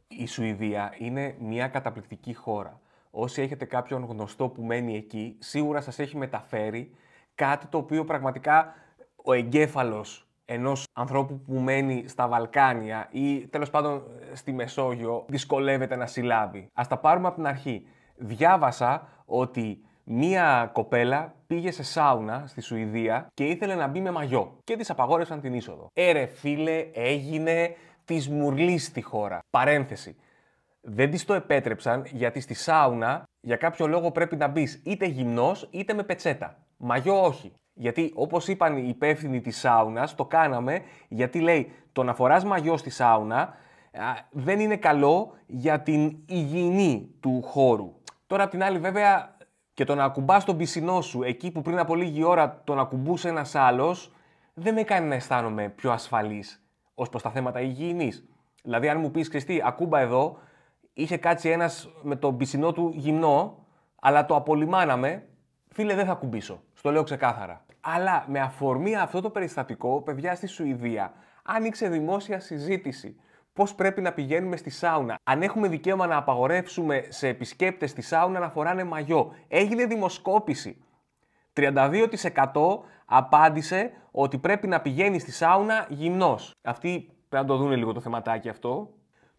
Η 0.08 0.28
Σουηδία 0.28 0.94
είναι 0.98 1.36
μια 1.40 1.68
καταπληκτική 1.68 2.34
χώρα. 2.34 2.80
Όσοι 3.12 3.42
έχετε 3.42 3.66
κάποιον 3.66 4.04
γνωστό 4.04 4.50
που 4.50 4.64
μένει 4.64 4.96
εκεί, 4.96 5.36
σίγουρα 5.40 5.82
σας 5.82 6.00
έχει 6.00 6.18
μεταφέρει 6.18 6.96
κάτι 7.36 7.68
το 7.68 7.78
οποίο 7.78 8.04
πραγματικά 8.04 8.74
ο 9.24 9.34
εγκέφαλος 9.34 10.31
ενός 10.46 10.84
ανθρώπου 10.94 11.42
που 11.42 11.54
μένει 11.54 12.04
στα 12.08 12.28
Βαλκάνια 12.28 13.08
ή 13.12 13.48
τέλος 13.48 13.70
πάντων 13.70 14.04
στη 14.34 14.54
Μεσόγειο 14.54 15.26
δυσκολεύεται 15.28 15.96
να 15.96 16.06
συλλάβει. 16.06 16.68
Ας 16.74 16.88
τα 16.88 16.98
πάρουμε 16.98 17.28
από 17.28 17.36
την 17.36 17.48
αρχή. 17.48 17.86
Διάβασα 18.16 19.08
ότι 19.26 19.82
μία 20.04 20.70
κοπέλα 20.74 21.36
πήγε 21.48 21.72
σε 21.72 21.84
σάουνα 21.84 22.44
στη 22.48 22.62
Σουηδία 22.62 23.28
και 23.34 23.44
ήθελε 23.44 23.76
να 23.76 23.88
μπει 23.88 24.02
με 24.02 24.12
μαγιό 24.12 24.58
και 24.64 24.76
της 24.76 24.90
απαγόρευσαν 24.90 25.42
την 25.42 25.54
είσοδο. 25.54 25.88
Έρε 25.94 26.26
φίλε, 26.26 26.88
έγινε 26.94 27.76
της 28.06 28.30
μουρλής 28.30 28.86
στη 28.86 29.02
χώρα. 29.02 29.40
Παρένθεση. 29.50 30.16
Δεν 30.82 31.12
της 31.12 31.26
το 31.26 31.34
επέτρεψαν 31.34 32.06
γιατί 32.06 32.40
στη 32.40 32.54
σάουνα 32.54 33.24
για 33.40 33.56
κάποιο 33.56 33.88
λόγο 33.88 34.12
πρέπει 34.12 34.36
να 34.36 34.48
μπεις 34.48 34.82
είτε 34.86 35.06
γυμνός 35.06 35.68
είτε 35.72 35.94
με 35.94 36.04
πετσέτα. 36.04 36.58
Μαγιό 36.78 37.24
όχι. 37.24 37.54
Γιατί 37.74 38.12
όπως 38.16 38.48
είπαν 38.48 38.78
οι 38.78 38.86
υπεύθυνοι 38.88 39.42
της 39.42 39.60
σάουνας, 39.60 40.16
το 40.16 40.26
κάναμε 40.26 40.82
γιατί 41.08 41.40
λέει 41.40 41.72
το 41.92 42.04
να 42.04 42.14
φοράς 42.14 42.44
μαγιό 42.44 42.78
στη 42.78 42.90
σάουνα 42.90 43.54
δεν 44.30 44.60
είναι 44.60 44.78
καλό 44.78 45.34
για 45.46 45.82
την 45.82 46.18
υγιεινή 46.26 47.10
του 47.20 47.42
χώρου. 47.42 47.94
Τώρα 48.28 48.44
απ' 48.44 48.50
την 48.50 48.64
άλλη 48.64 48.80
βέβαια 48.80 49.36
και 49.74 49.84
το 49.84 49.96
να 49.96 50.04
ακουμπάς 50.04 50.46
τον 50.46 50.58
πισινό 50.58 51.02
σου 51.02 51.24
εκεί 51.24 51.52
που 51.52 51.62
πριν 51.62 51.80
από 51.80 51.96
λίγη 51.96 52.24
ώρα 52.24 52.62
τον 52.64 52.80
ακουμπούσε 52.80 53.30
ένας 53.30 53.56
άλλος, 53.56 54.12
δεν 54.54 54.74
με 54.74 54.84
κάνει 54.84 55.08
να 55.08 55.16
αισθάνομαι 55.16 55.70
πιο 55.70 55.92
ασφαλής 55.92 56.64
ως 56.94 57.10
προς 57.10 57.22
τα 57.22 57.30
θέματα 57.30 57.62
υγιεινής. 57.62 58.26
Δηλαδή, 58.64 58.90
αν 58.90 59.00
μου 59.00 59.12
πεις 59.12 59.28
Χριστί, 59.28 59.62
ακούμπα 59.66 60.00
εδώ, 60.00 60.38
είχε 60.94 61.18
κάτσει 61.18 61.50
ένας 61.50 61.90
με 62.02 62.16
τον 62.16 62.38
πισινό 62.38 62.72
του 62.72 62.92
γυμνό, 62.96 63.66
αλλά 64.02 64.26
το 64.26 64.36
απολυμάναμε, 64.36 65.28
φίλε 65.74 65.96
δεν 65.96 66.06
θα 66.06 66.14
κουμπίσω. 66.14 66.62
Στο 66.74 66.92
λέω 66.92 67.04
ξεκάθαρα. 67.04 67.66
Αλλά 67.82 68.26
με 68.28 68.40
αφορμή 68.40 68.96
αυτό 68.96 69.22
το 69.22 69.30
περιστατικό, 69.30 70.02
παιδιά 70.02 70.36
στη 70.36 70.48
Σουηδία, 70.48 71.14
άνοιξε 71.44 71.90
δημόσια 71.90 72.40
συζήτηση. 72.40 73.16
Πώς 73.54 73.76
πρέπει 73.76 74.02
να 74.02 74.14
πηγαίνουμε 74.14 74.56
στη 74.56 74.70
σάουνα. 74.70 75.20
Αν 75.24 75.42
έχουμε 75.42 75.68
δικαίωμα 75.68 76.08
να 76.08 76.18
απαγορεύσουμε 76.18 77.06
σε 77.10 77.28
επισκέπτες 77.28 77.90
στη 77.90 78.02
σάουνα 78.02 78.40
να 78.40 78.50
φοράνε 78.50 78.84
μαγιό. 78.84 79.34
Έγινε 79.48 79.86
δημοσκόπηση. 79.86 80.84
32% 81.54 82.08
απάντησε 83.06 83.92
ότι 84.12 84.38
πρέπει 84.38 84.68
να 84.68 84.82
πηγαίνει 84.82 85.20
στη 85.20 85.32
σάουνα 85.32 85.86
γυμνός. 85.90 86.52
Αυτοί 86.62 87.10
πρέπει 87.30 87.48
να 87.48 87.56
το 87.56 87.58
δουν 87.58 87.72
λίγο 87.72 87.94
το 87.94 88.00
θεματάκι 88.00 88.50
αυτό. 88.50 88.94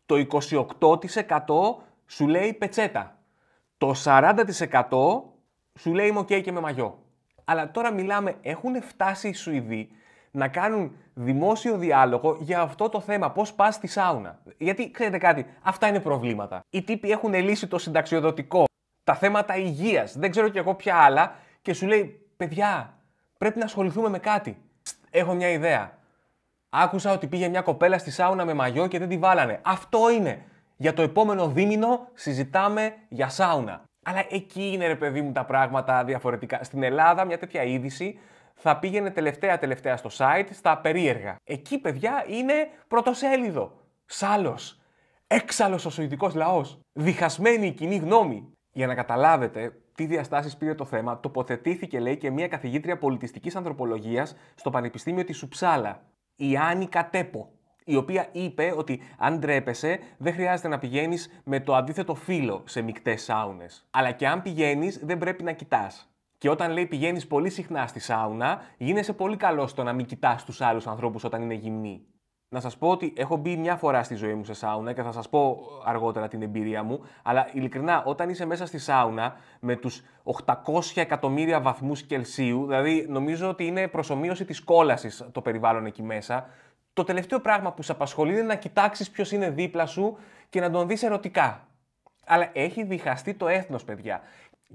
Το 0.07 0.27
28% 0.79 1.85
σου 2.07 2.27
λέει 2.27 2.53
πετσέτα. 2.53 3.17
Το 3.79 3.95
40% 4.05 5.32
σου 5.79 5.95
λέει 5.95 6.07
είμαι 6.07 6.21
ok 6.21 6.43
και 6.43 6.53
με 6.53 6.61
μαγιό. 6.61 6.99
Αλλά 7.45 7.71
τώρα 7.71 7.93
μιλάμε, 7.93 8.37
έχουν 8.43 8.83
φτάσει 8.83 9.29
οι 9.29 9.33
Σουηδοί 9.33 9.89
να 10.31 10.49
κάνουν 10.49 10.97
δημόσιο 11.15 11.77
διάλογο 11.79 12.37
για 12.41 12.61
αυτό 12.61 12.89
το 12.89 13.01
θέμα. 13.01 13.31
Πώς 13.31 13.53
πας 13.53 13.75
στη 13.75 13.87
σάουνα. 13.87 14.43
Γιατί 14.59 14.91
ξέρετε 14.91 15.19
κάτι, 15.19 15.47
αυτά 15.63 15.87
είναι 15.89 16.01
προβλήματα. 16.01 16.61
Οι 16.71 16.83
τύποι 16.83 17.11
έχουν 17.11 17.35
λύσει 17.35 17.67
το 17.67 17.79
συνταξιοδοτικό, 17.79 18.65
τα 19.05 19.15
θέματα 19.15 19.57
υγείας, 19.57 20.19
δεν 20.19 20.31
ξέρω 20.31 20.49
κι 20.49 20.59
εγώ 20.59 20.75
ποια 20.75 20.97
άλλα, 20.97 21.35
και 21.63 21.73
σου 21.73 21.87
λέει, 21.87 22.27
παιδιά, 22.37 22.99
πρέπει 23.39 23.59
να 23.59 23.65
ασχοληθούμε 23.65 24.09
με 24.09 24.19
κάτι. 24.19 24.59
Έχω 25.11 25.35
μια 25.35 25.49
ιδέα. 25.49 25.99
Άκουσα 26.69 27.13
ότι 27.13 27.27
πήγε 27.27 27.49
μια 27.49 27.61
κοπέλα 27.61 27.99
στη 27.99 28.11
σάουνα 28.11 28.45
με 28.45 28.55
μαγιό 28.55 28.87
και 28.87 28.99
δεν 28.99 29.09
τη 29.09 29.19
βάλανε. 29.19 29.61
Αυτό 29.63 30.11
είναι. 30.11 30.45
Για 30.77 30.93
το 30.93 31.03
επόμενο 31.03 31.49
δίμηνο 31.49 32.09
συζητάμε 32.15 32.95
για 33.09 33.29
σάουνα. 33.29 33.83
Αλλά 34.03 34.27
εκεί 34.31 34.73
είναι 34.73 34.87
ρε 34.87 34.97
παιδί 34.97 35.21
μου 35.23 35.33
τα 35.33 35.45
πράγματα 35.45 36.05
διαφορετικά. 36.05 36.65
Στην 36.65 36.83
Ελλάδα 36.83 37.25
μια 37.25 37.39
τέτοια 37.39 37.63
είδηση 37.63 38.19
θα 38.55 38.79
πήγαινε 38.79 39.11
τελευταία-τελευταία 39.11 39.97
στο 39.97 40.11
site, 40.13 40.49
στα 40.53 40.79
περίεργα. 40.79 41.37
Εκεί, 41.45 41.79
παιδιά, 41.79 42.25
είναι 42.29 42.55
πρωτοσέλιδο. 42.89 43.73
Σάλος. 44.05 44.81
Έξαλλος 45.27 45.85
ο 45.85 45.91
σουηδικός 45.91 46.35
λαός. 46.35 46.81
Διχασμένη 46.93 47.67
η 47.67 47.73
κοινή 47.73 47.97
γνώμη. 47.97 48.53
Για 48.73 48.87
να 48.87 48.95
καταλάβετε 48.95 49.77
τι 49.95 50.07
διαστάσεις 50.07 50.57
πήρε 50.57 50.75
το 50.75 50.85
θέμα, 50.85 51.21
τοποθετήθηκε, 51.21 52.01
λέει, 52.01 52.17
και 52.17 52.31
μια 52.31 52.49
καθηγήτρια 52.49 52.99
πολιτιστικής 52.99 53.57
ανθρωπολογίας 53.57 54.37
στο 54.55 54.71
Πανεπιστήμιο 54.71 55.25
της 55.25 55.37
Σουψάλα. 55.37 56.03
Η 56.37 56.57
Άννη 56.57 56.87
Κατέπο 56.87 57.53
η 57.85 57.97
οποία 57.97 58.29
είπε 58.33 58.75
ότι 58.77 59.01
αν 59.19 59.39
ντρέπεσαι, 59.39 59.99
δεν 60.19 60.33
χρειάζεται 60.33 60.69
να 60.69 60.79
πηγαίνεις 60.79 61.41
με 61.45 61.61
το 61.61 61.75
αντίθετο 61.75 62.15
φύλλο 62.15 62.63
σε 62.65 62.83
μεικτές 62.83 63.23
σάουνες. 63.23 63.87
Αλλά 63.91 64.11
και 64.11 64.29
αν 64.29 64.43
πηγαίνεις, 64.43 65.01
δεν 65.03 65.19
πρέπει 65.19 65.43
να 65.43 65.53
κοιτάς. 65.53 66.07
Και 66.39 66.51
όταν 66.51 66.71
λέει 66.71 66.87
πηγαίνεις 66.87 67.27
πολύ 67.27 67.51
συχνά 67.51 67.87
στη 67.87 68.01
σάουνα, 68.01 68.61
γίνεσαι 68.77 69.13
πολύ 69.13 69.37
καλός 69.37 69.71
στο 69.71 69.83
να 69.83 69.93
μην 69.93 70.07
κοιτάς 70.07 70.45
τους 70.45 70.61
άλλους 70.61 70.87
ανθρώπους 70.87 71.25
όταν 71.25 71.43
είναι 71.43 71.55
γυμνοί. 71.55 72.07
Να 72.49 72.61
σας 72.61 72.77
πω 72.77 72.89
ότι 72.89 73.13
έχω 73.17 73.37
μπει 73.37 73.57
μια 73.57 73.77
φορά 73.77 74.03
στη 74.03 74.15
ζωή 74.15 74.35
μου 74.35 74.45
σε 74.45 74.55
σάουνα 74.55 74.93
και 74.93 75.03
θα 75.03 75.13
σας 75.13 75.29
πω 75.29 75.61
αργότερα 75.85 76.29
την 76.29 76.43
εμπειρία 76.43 76.83
μου, 76.83 77.01
αλλά 77.23 77.49
ειλικρινά 77.53 78.03
όταν 78.05 78.29
είσαι 78.29 78.45
μέσα 78.45 78.67
στη 78.67 78.79
σάουνα 78.79 79.37
με 79.61 79.77
τους 79.77 80.03
800 80.45 80.55
εκατομμύρια 80.95 81.61
βαθμούς 81.61 82.03
Κελσίου, 82.03 82.67
δηλαδή 82.67 83.07
νομίζω 83.09 83.49
ότι 83.49 83.67
είναι 83.67 83.89
προσωμείωση 83.89 84.45
της 84.45 84.61
κόλασης 84.61 85.29
το 85.33 85.41
περιβάλλον 85.41 85.87
εκεί 85.87 86.03
μέσα, 86.03 86.47
το 86.93 87.05
τελευταίο 87.05 87.41
πράγμα 87.41 87.73
που 87.73 87.83
σε 87.83 87.93
απασχολεί 87.93 88.33
είναι 88.33 88.43
να 88.43 88.55
κοιτάξεις 88.55 89.11
ποιος 89.11 89.33
είναι 89.33 89.51
δίπλα 89.51 89.87
σου 89.87 90.19
και 90.49 90.61
να 90.61 90.71
τον 90.71 90.89
δεις 90.89 91.03
ερωτικά. 91.03 91.67
Αλλά 92.27 92.51
έχει 92.53 92.85
διχαστεί 92.85 93.35
το 93.35 93.49
έθνος, 93.49 93.85
παιδιά. 93.85 94.21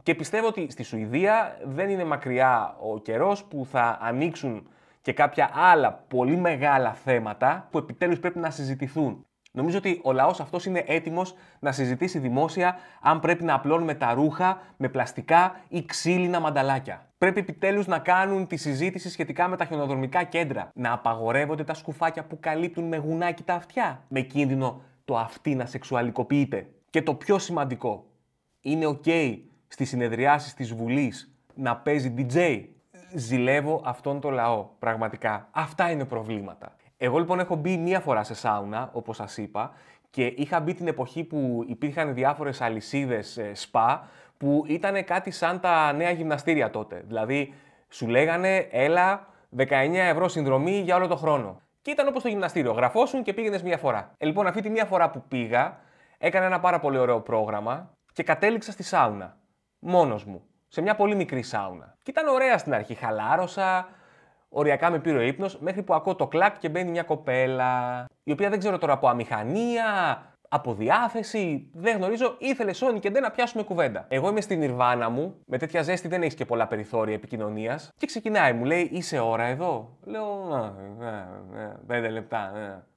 Και 0.03 0.15
πιστεύω 0.15 0.47
ότι 0.47 0.67
στη 0.71 0.83
Σουηδία 0.83 1.57
δεν 1.63 1.89
είναι 1.89 2.03
μακριά 2.03 2.77
ο 2.79 2.99
καιρός 2.99 3.43
που 3.43 3.67
θα 3.71 3.97
ανοίξουν 4.01 4.69
και 5.01 5.13
κάποια 5.13 5.49
άλλα 5.53 5.93
πολύ 5.93 6.35
μεγάλα 6.35 6.93
θέματα 6.93 7.67
που 7.71 7.77
επιτέλους 7.77 8.19
πρέπει 8.19 8.39
να 8.39 8.49
συζητηθούν. 8.49 9.25
Νομίζω 9.51 9.77
ότι 9.77 9.99
ο 10.03 10.11
λαός 10.11 10.39
αυτός 10.39 10.65
είναι 10.65 10.83
έτοιμος 10.87 11.33
να 11.59 11.71
συζητήσει 11.71 12.19
δημόσια 12.19 12.77
αν 13.01 13.19
πρέπει 13.19 13.43
να 13.43 13.53
απλώνουμε 13.53 13.93
τα 13.93 14.13
ρούχα 14.13 14.61
με 14.77 14.89
πλαστικά 14.89 15.55
ή 15.67 15.85
ξύλινα 15.85 16.39
μανταλάκια. 16.39 17.07
Πρέπει 17.17 17.39
επιτέλους 17.39 17.87
να 17.87 17.99
κάνουν 17.99 18.47
τη 18.47 18.57
συζήτηση 18.57 19.09
σχετικά 19.09 19.47
με 19.47 19.57
τα 19.57 19.65
χιονοδρομικά 19.65 20.23
κέντρα. 20.23 20.71
Να 20.73 20.91
απαγορεύονται 20.91 21.63
τα 21.63 21.73
σκουφάκια 21.73 22.23
που 22.23 22.39
καλύπτουν 22.39 22.83
με 22.83 22.97
γουνάκι 22.97 23.43
τα 23.43 23.53
αυτιά. 23.53 24.03
Με 24.07 24.21
κίνδυνο 24.21 24.81
το 25.05 25.17
αυτί 25.17 25.55
να 25.55 25.65
σεξουαλικοποιείται. 25.65 26.67
Και 26.89 27.01
το 27.01 27.13
πιο 27.13 27.39
σημαντικό, 27.39 28.05
είναι 28.61 28.85
ok 28.87 29.37
στις 29.67 29.89
συνεδριάσεις 29.89 30.53
της 30.53 30.73
Βουλής 30.73 31.31
να 31.55 31.77
παίζει 31.77 32.13
DJ. 32.17 32.63
Ζηλεύω 33.13 33.81
αυτόν 33.85 34.19
τον 34.19 34.33
λαό, 34.33 34.69
πραγματικά. 34.79 35.47
Αυτά 35.51 35.91
είναι 35.91 36.05
προβλήματα. 36.05 36.75
Εγώ 36.97 37.17
λοιπόν 37.17 37.39
έχω 37.39 37.55
μπει 37.55 37.77
μία 37.77 37.99
φορά 37.99 38.23
σε 38.23 38.33
σάουνα, 38.33 38.89
όπως 38.93 39.15
σας 39.15 39.37
είπα, 39.37 39.71
και 40.09 40.25
είχα 40.25 40.59
μπει 40.59 40.73
την 40.73 40.87
εποχή 40.87 41.23
που 41.23 41.63
υπήρχαν 41.67 42.13
διάφορες 42.13 42.61
αλυσίδες 42.61 43.37
ε, 43.37 43.53
σπα, 43.53 44.07
που 44.37 44.63
ήταν 44.67 45.05
κάτι 45.05 45.31
σαν 45.31 45.59
τα 45.59 45.93
νέα 45.93 46.11
γυμναστήρια 46.11 46.69
τότε. 46.69 47.03
Δηλαδή, 47.07 47.53
σου 47.89 48.07
λέγανε, 48.07 48.57
έλα, 48.71 49.27
19 49.57 49.65
ευρώ 49.93 50.27
συνδρομή 50.27 50.79
για 50.79 50.95
όλο 50.95 51.07
το 51.07 51.15
χρόνο. 51.15 51.61
Και 51.81 51.91
ήταν 51.91 52.07
όπως 52.07 52.21
το 52.21 52.27
γυμναστήριο, 52.27 52.71
γραφόσουν 52.71 53.23
και 53.23 53.33
πήγαινες 53.33 53.63
μία 53.63 53.77
φορά. 53.77 54.11
Ε, 54.17 54.25
λοιπόν, 54.25 54.47
αυτή 54.47 54.61
τη 54.61 54.69
μία 54.69 54.85
φορά 54.85 55.09
που 55.09 55.23
πήγα, 55.27 55.79
έκανα 56.17 56.45
ένα 56.45 56.59
πάρα 56.59 56.79
πολύ 56.79 56.97
ωραίο 56.97 57.21
πρόγραμμα 57.21 57.91
και 58.13 58.23
κατέληξα 58.23 58.71
στη 58.71 58.83
σάουνα. 58.83 59.37
Μόνος 59.79 60.25
μου. 60.25 60.43
Σε 60.67 60.81
μια 60.81 60.95
πολύ 60.95 61.15
μικρή 61.15 61.41
σάουνα. 61.41 61.95
Και 62.03 62.11
ήταν 62.11 62.27
ωραία 62.27 62.57
στην 62.57 62.73
αρχή. 62.73 62.93
Χαλάρωσα, 62.93 63.89
οριακά 64.49 64.89
με 64.89 64.99
πήρε 64.99 65.17
ο 65.17 65.21
ύπνος, 65.21 65.59
μέχρι 65.59 65.83
που 65.83 65.93
ακούω 65.93 66.15
το 66.15 66.27
κλακ 66.27 66.57
και 66.57 66.69
μπαίνει 66.69 66.91
μια 66.91 67.03
κοπέλα. 67.03 68.05
Η 68.23 68.31
οποία 68.31 68.49
δεν 68.49 68.59
ξέρω 68.59 68.77
τώρα 68.77 68.93
από 68.93 69.07
αμηχανία, 69.07 69.85
από 70.49 70.73
διάθεση, 70.73 71.71
δεν 71.73 71.97
γνωρίζω, 71.97 72.35
ήθελε 72.39 72.73
Σόνι 72.73 72.99
και 72.99 73.11
δεν 73.11 73.21
να 73.21 73.31
πιάσουμε 73.31 73.63
κουβέντα. 73.63 74.05
Εγώ 74.09 74.29
είμαι 74.29 74.41
στην 74.41 74.61
Ιρβάνα 74.61 75.09
μου, 75.09 75.35
με 75.45 75.57
τέτοια 75.57 75.81
ζέστη 75.81 76.07
δεν 76.07 76.21
έχεις 76.21 76.35
και 76.35 76.45
πολλά 76.45 76.67
περιθώρια 76.67 77.15
επικοινωνίας. 77.15 77.89
Και 77.97 78.05
ξεκινάει, 78.05 78.53
μου 78.53 78.65
λέει, 78.65 78.89
Είσαι 78.91 79.19
ώρα 79.19 79.43
εδώ; 79.43 79.97
Λέω, 80.03 80.25
Πέντε 81.87 82.09
λεπτά. 82.09 82.51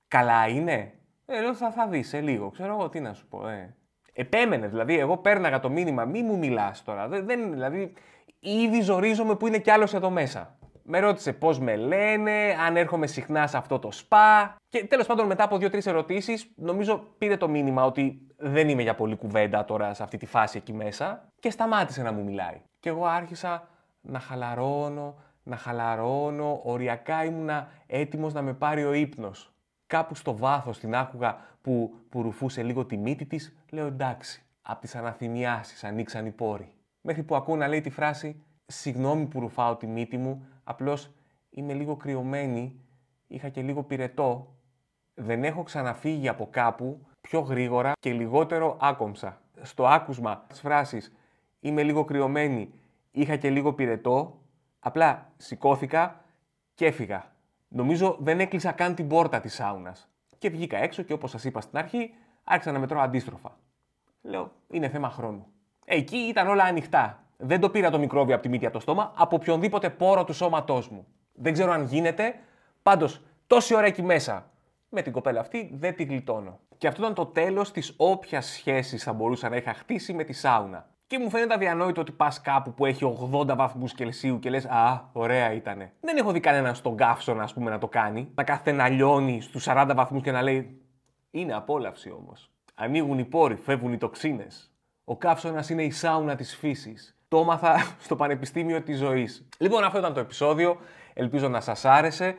Καλά 0.09 0.49
είναι; 0.49 0.93
Ε, 1.27 1.41
λέω, 1.41 1.55
θα, 1.55 1.71
θα 1.71 1.87
δεις 1.87 2.09
σε 2.09 2.21
λίγο. 2.21 2.51
Ξέρω 2.51 2.73
εγώ 2.73 2.89
τι 2.89 3.01
να 3.01 3.13
σου 3.13 3.29
πω. 3.29 3.49
Ε. 3.49 3.75
Επέμενε, 4.13 4.67
δηλαδή, 4.67 4.99
εγώ 4.99 5.19
πέρναγα 5.19 5.61
το 5.61 5.71
μήνυμα, 5.71 6.05
μη 6.05 6.23
μου 6.23 6.39
μιλάς 6.39 6.83
τώρα. 6.85 7.09
Δεν, 7.09 7.27
δεν, 7.27 7.53
δηλαδή, 7.53 7.93
ήδη 8.41 8.81
ζορίζομαι 8.81 9.35
που 9.35 9.47
είναι 9.47 9.59
κι 9.59 9.71
άλλος 9.71 9.95
εδώ 9.95 10.11
μέσα. 10.11 10.59
Με 10.92 10.98
ρώτησε 10.98 11.33
πώς 11.33 11.59
με 11.59 11.76
λένε, 11.76 12.57
αν 12.66 12.76
έρχομαι 12.76 13.07
συχνά 13.07 13.46
σε 13.46 13.57
αυτό 13.57 13.79
το 13.79 13.90
σπα. 13.90 14.57
Και 14.68 14.87
τέλος 14.87 15.07
πάντων, 15.07 15.26
μετά 15.26 15.44
από 15.44 15.59
δύο-τρεις 15.59 15.87
ερωτήσεις, 15.87 16.50
νομίζω 16.57 17.05
πήρε 17.18 17.37
το 17.37 17.48
μήνυμα 17.48 17.85
ότι 17.85 18.26
δεν 18.37 18.68
είμαι 18.68 18.83
για 18.83 18.94
πολύ 18.94 19.16
κουβέντα 19.16 19.64
τώρα 19.64 19.94
σε 19.94 20.03
αυτή 20.03 20.16
τη 20.16 20.26
φάση 20.26 20.59
εκεί 20.59 20.72
μέσα 20.72 21.29
και 21.40 21.50
σταμάτησε 21.50 22.03
να 22.03 22.12
μου 22.12 22.22
μιλάει. 22.22 22.62
Και 22.81 22.88
εγώ 22.88 23.05
άρχισα 23.05 23.68
να 24.00 24.18
χαλαρώνω, 24.18 25.14
να 25.42 25.57
χαλαρώνω, 25.57 26.61
οριακά 26.64 27.24
ήμουνα 27.24 27.68
έτοιμος 27.87 28.33
να 28.33 28.42
με 28.42 28.53
πάρει 28.53 28.85
ο 28.85 28.92
ύπνος. 28.92 29.53
Κάπου 29.87 30.14
στο 30.14 30.37
βάθος 30.37 30.79
την 30.79 30.94
άκουγα 30.94 31.38
που, 31.62 31.94
που 32.09 32.22
ρουφούσε 32.22 32.62
λίγο 32.62 32.85
τη 32.85 32.96
μύτη 32.96 33.26
της, 33.26 33.57
λέω 33.70 33.87
εντάξει. 33.87 34.42
Απ' 34.62 34.81
τις 34.81 34.94
αναθυμιάσεις 34.94 35.85
ανοίξαν 35.85 36.26
οι 36.26 36.31
πόροι. 36.31 36.72
Μέχρι 37.00 37.22
που 37.22 37.35
ακούω 37.35 37.57
να 37.57 37.68
λέει 37.68 37.81
τη 37.81 37.90
φράση 37.90 38.44
Συγγνώμη 38.70 39.26
που 39.26 39.40
ρουφάω 39.40 39.76
τη 39.76 39.87
μύτη 39.87 40.16
μου, 40.16 40.46
απλώς 40.71 41.11
είμαι 41.51 41.73
λίγο 41.73 41.97
κρυωμένη, 41.97 42.81
είχα 43.27 43.49
και 43.49 43.63
λίγο 43.63 43.83
πυρετό. 43.83 44.55
Δεν 45.15 45.45
έχω 45.45 45.63
ξαναφύγει 45.63 46.29
από 46.29 46.49
κάπου 46.51 47.07
πιο 47.21 47.41
γρήγορα 47.41 47.93
και 48.01 48.13
λιγότερο 48.13 48.77
άκομψα. 48.81 49.41
Στο 49.63 49.87
άκουσμα 49.87 50.45
της 50.49 50.61
φράσης 50.61 51.13
«Είμαι 51.61 51.83
λίγο 51.83 52.05
κρυωμένη, 52.05 52.73
είχα 53.11 53.37
και 53.37 53.51
λίγο 53.51 53.73
πυρετό», 53.73 54.41
απλά 54.79 55.33
σηκώθηκα 55.37 56.25
και 56.75 56.87
έφυγα. 56.87 57.33
Νομίζω 57.69 58.17
δεν 58.21 58.41
έκλεισα 58.41 58.73
καν 58.73 58.95
την 58.95 59.09
πόρτα 59.09 59.41
της 59.41 59.55
σάουνας. 59.55 60.09
Και 60.39 60.51
βγήκα 60.51 60.77
έξω 60.79 61.03
και 61.03 61.13
όπως 61.13 61.31
σας 61.31 61.45
είπα 61.45 61.61
στην 61.61 61.79
αρχή, 61.79 62.15
άρχισα 62.45 62.73
να 62.73 62.79
μετρώ 62.79 63.01
αντίστροφα. 63.01 63.59
Λέω, 64.23 64.53
είναι 64.71 64.89
θέμα 64.89 65.11
χρόνου. 65.11 65.47
Εκεί 65.85 66.17
ήταν 66.17 66.49
όλα 66.49 66.65
ανοιχτά. 66.65 67.25
Δεν 67.42 67.61
το 67.61 67.70
πήρα 67.70 67.90
το 67.90 67.98
μικρόβιο 67.98 68.35
από 68.35 68.42
τη 68.42 68.48
μύτη 68.48 68.64
από 68.64 68.74
το 68.74 68.81
στόμα, 68.81 69.12
από 69.16 69.37
οποιονδήποτε 69.37 69.90
πόρο 69.90 70.24
του 70.24 70.33
σώματός 70.33 70.88
μου. 70.88 71.07
Δεν 71.33 71.53
ξέρω 71.53 71.72
αν 71.72 71.85
γίνεται, 71.85 72.35
πάντως 72.83 73.20
τόση 73.46 73.74
ώρα 73.74 73.87
εκεί 73.87 74.03
μέσα. 74.03 74.50
Με 74.88 75.03
την 75.03 75.12
κοπέλα 75.12 75.40
αυτή 75.40 75.70
δεν 75.74 75.94
τη 75.94 76.05
γλιτώνω. 76.05 76.59
Και 76.79 76.87
αυτό 76.87 77.03
ήταν 77.03 77.14
το 77.14 77.26
τέλος 77.26 77.72
της 77.72 77.94
όποιας 77.96 78.46
σχέσης 78.46 79.03
θα 79.03 79.12
μπορούσα 79.12 79.48
να 79.48 79.57
είχα 79.57 79.74
χτίσει 79.74 80.12
με 80.12 80.24
τη 80.24 80.33
σάουνα. 80.33 80.88
Και 81.07 81.18
μου 81.18 81.31
φαίνεται 81.31 81.55
αδιανόητο 81.55 82.00
ότι 82.00 82.12
πας 82.12 82.40
κάπου 82.40 82.74
που 82.74 82.87
έχει 82.87 83.16
80 83.33 83.57
βαθμούς 83.57 83.92
Κελσίου 83.92 84.38
και 84.38 84.50
λες: 84.50 84.64
Α, 84.64 85.09
ωραία 85.12 85.53
ήτανε. 85.53 85.92
Δεν 86.00 86.16
έχω 86.16 86.33
δει 86.33 86.40
κανέναν 86.40 86.74
στον 86.74 86.96
καύσωνα, 86.96 87.42
ας 87.42 87.53
πούμε, 87.53 87.70
να 87.70 87.79
το 87.79 87.88
κάνει. 87.88 88.31
Να 88.35 88.44
κάθεται 88.44 88.72
να 88.72 88.88
λιώνει 88.88 89.40
στους 89.40 89.66
40 89.68 89.92
βαθμούς 89.94 90.22
και 90.22 90.31
να 90.31 90.42
λέει: 90.42 90.81
Είναι 91.31 91.55
απόλαυση 91.55 92.11
όμως. 92.11 92.50
Ανοίγουν 92.74 93.18
οι 93.18 93.24
πόροι, 93.24 93.55
φεύγουν 93.55 93.92
οι 93.92 93.98
τοξίνες. 93.98 94.70
Ο 95.05 95.16
καύσωνας 95.16 95.70
είναι 95.70 95.83
η 95.83 95.90
σάουνα 95.90 96.35
της 96.35 96.57
φύσης 96.57 97.20
το 97.31 97.38
έμαθα 97.38 97.75
στο 98.07 98.16
Πανεπιστήμιο 98.16 98.83
της 98.83 98.99
Ζωής. 98.99 99.49
Λοιπόν, 99.59 99.85
αυτό 99.85 99.99
ήταν 99.99 100.14
το 100.14 100.21
επεισόδιο. 100.21 100.77
Ελπίζω 101.14 101.49
να 101.49 101.61
σας 101.61 101.85
άρεσε. 101.85 102.37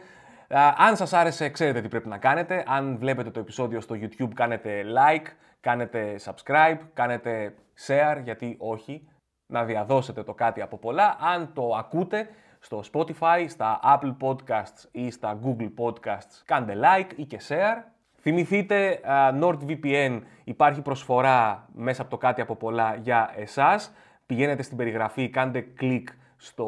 Αν 0.78 0.96
σας 0.96 1.14
άρεσε, 1.14 1.50
ξέρετε 1.50 1.82
τι 1.82 1.88
πρέπει 1.88 2.08
να 2.08 2.18
κάνετε. 2.18 2.64
Αν 2.68 2.98
βλέπετε 2.98 3.32
το 3.32 3.40
επεισόδιο 3.40 3.82
στο 3.82 3.96
YouTube, 3.96 4.30
κάνετε 4.34 4.84
like, 4.84 5.26
κάνετε 5.60 6.16
subscribe, 6.24 6.78
κάνετε 6.94 7.56
share, 7.88 8.22
γιατί 8.24 8.56
όχι, 8.60 9.08
να 9.46 9.64
διαδώσετε 9.64 10.24
το 10.24 10.34
κάτι 10.34 10.62
από 10.62 10.78
πολλά. 10.78 11.18
Αν 11.20 11.52
το 11.54 11.76
ακούτε 11.76 12.30
στο 12.60 12.84
Spotify, 12.94 13.46
στα 13.48 13.80
Apple 13.84 14.16
Podcasts 14.22 14.88
ή 14.92 15.12
στα 15.12 15.40
Google 15.44 15.72
Podcasts, 15.78 16.42
κάντε 16.46 16.78
like 16.84 17.10
ή 17.16 17.26
και 17.26 17.40
share. 17.48 17.84
Θυμηθείτε, 18.22 19.00
NordVPN 19.42 20.22
υπάρχει 20.44 20.82
προσφορά 20.82 21.70
μέσα 21.74 22.02
από 22.02 22.12
το 22.12 22.18
κάτι 22.18 22.42
από 22.42 22.56
πολλά 22.56 22.96
για 22.96 23.34
εσάς 23.36 23.92
πηγαίνετε 24.32 24.64
στην 24.64 24.78
περιγραφή, 24.78 25.30
κάντε 25.30 25.62
κλικ 25.62 26.10
στο 26.38 26.68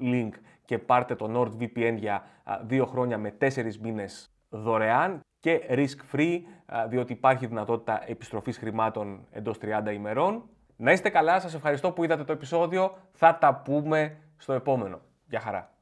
link 0.00 0.28
και 0.64 0.78
πάρτε 0.78 1.14
το 1.14 1.30
NordVPN 1.34 1.94
για 1.96 2.24
δύο 2.62 2.86
χρόνια 2.86 3.18
με 3.18 3.30
τέσσερις 3.30 3.78
μήνες 3.78 4.34
δωρεάν 4.48 5.20
και 5.40 5.60
risk 5.68 6.14
free, 6.14 6.40
διότι 6.88 7.12
υπάρχει 7.12 7.46
δυνατότητα 7.46 8.02
επιστροφής 8.06 8.58
χρημάτων 8.58 9.26
εντός 9.30 9.58
30 9.58 9.92
ημερών. 9.92 10.48
Να 10.76 10.92
είστε 10.92 11.08
καλά, 11.08 11.40
σας 11.40 11.54
ευχαριστώ 11.54 11.92
που 11.92 12.04
είδατε 12.04 12.24
το 12.24 12.32
επεισόδιο. 12.32 12.96
Θα 13.12 13.38
τα 13.38 13.54
πούμε 13.54 14.16
στο 14.36 14.52
επόμενο. 14.52 15.00
Γεια 15.28 15.40
χαρά. 15.40 15.75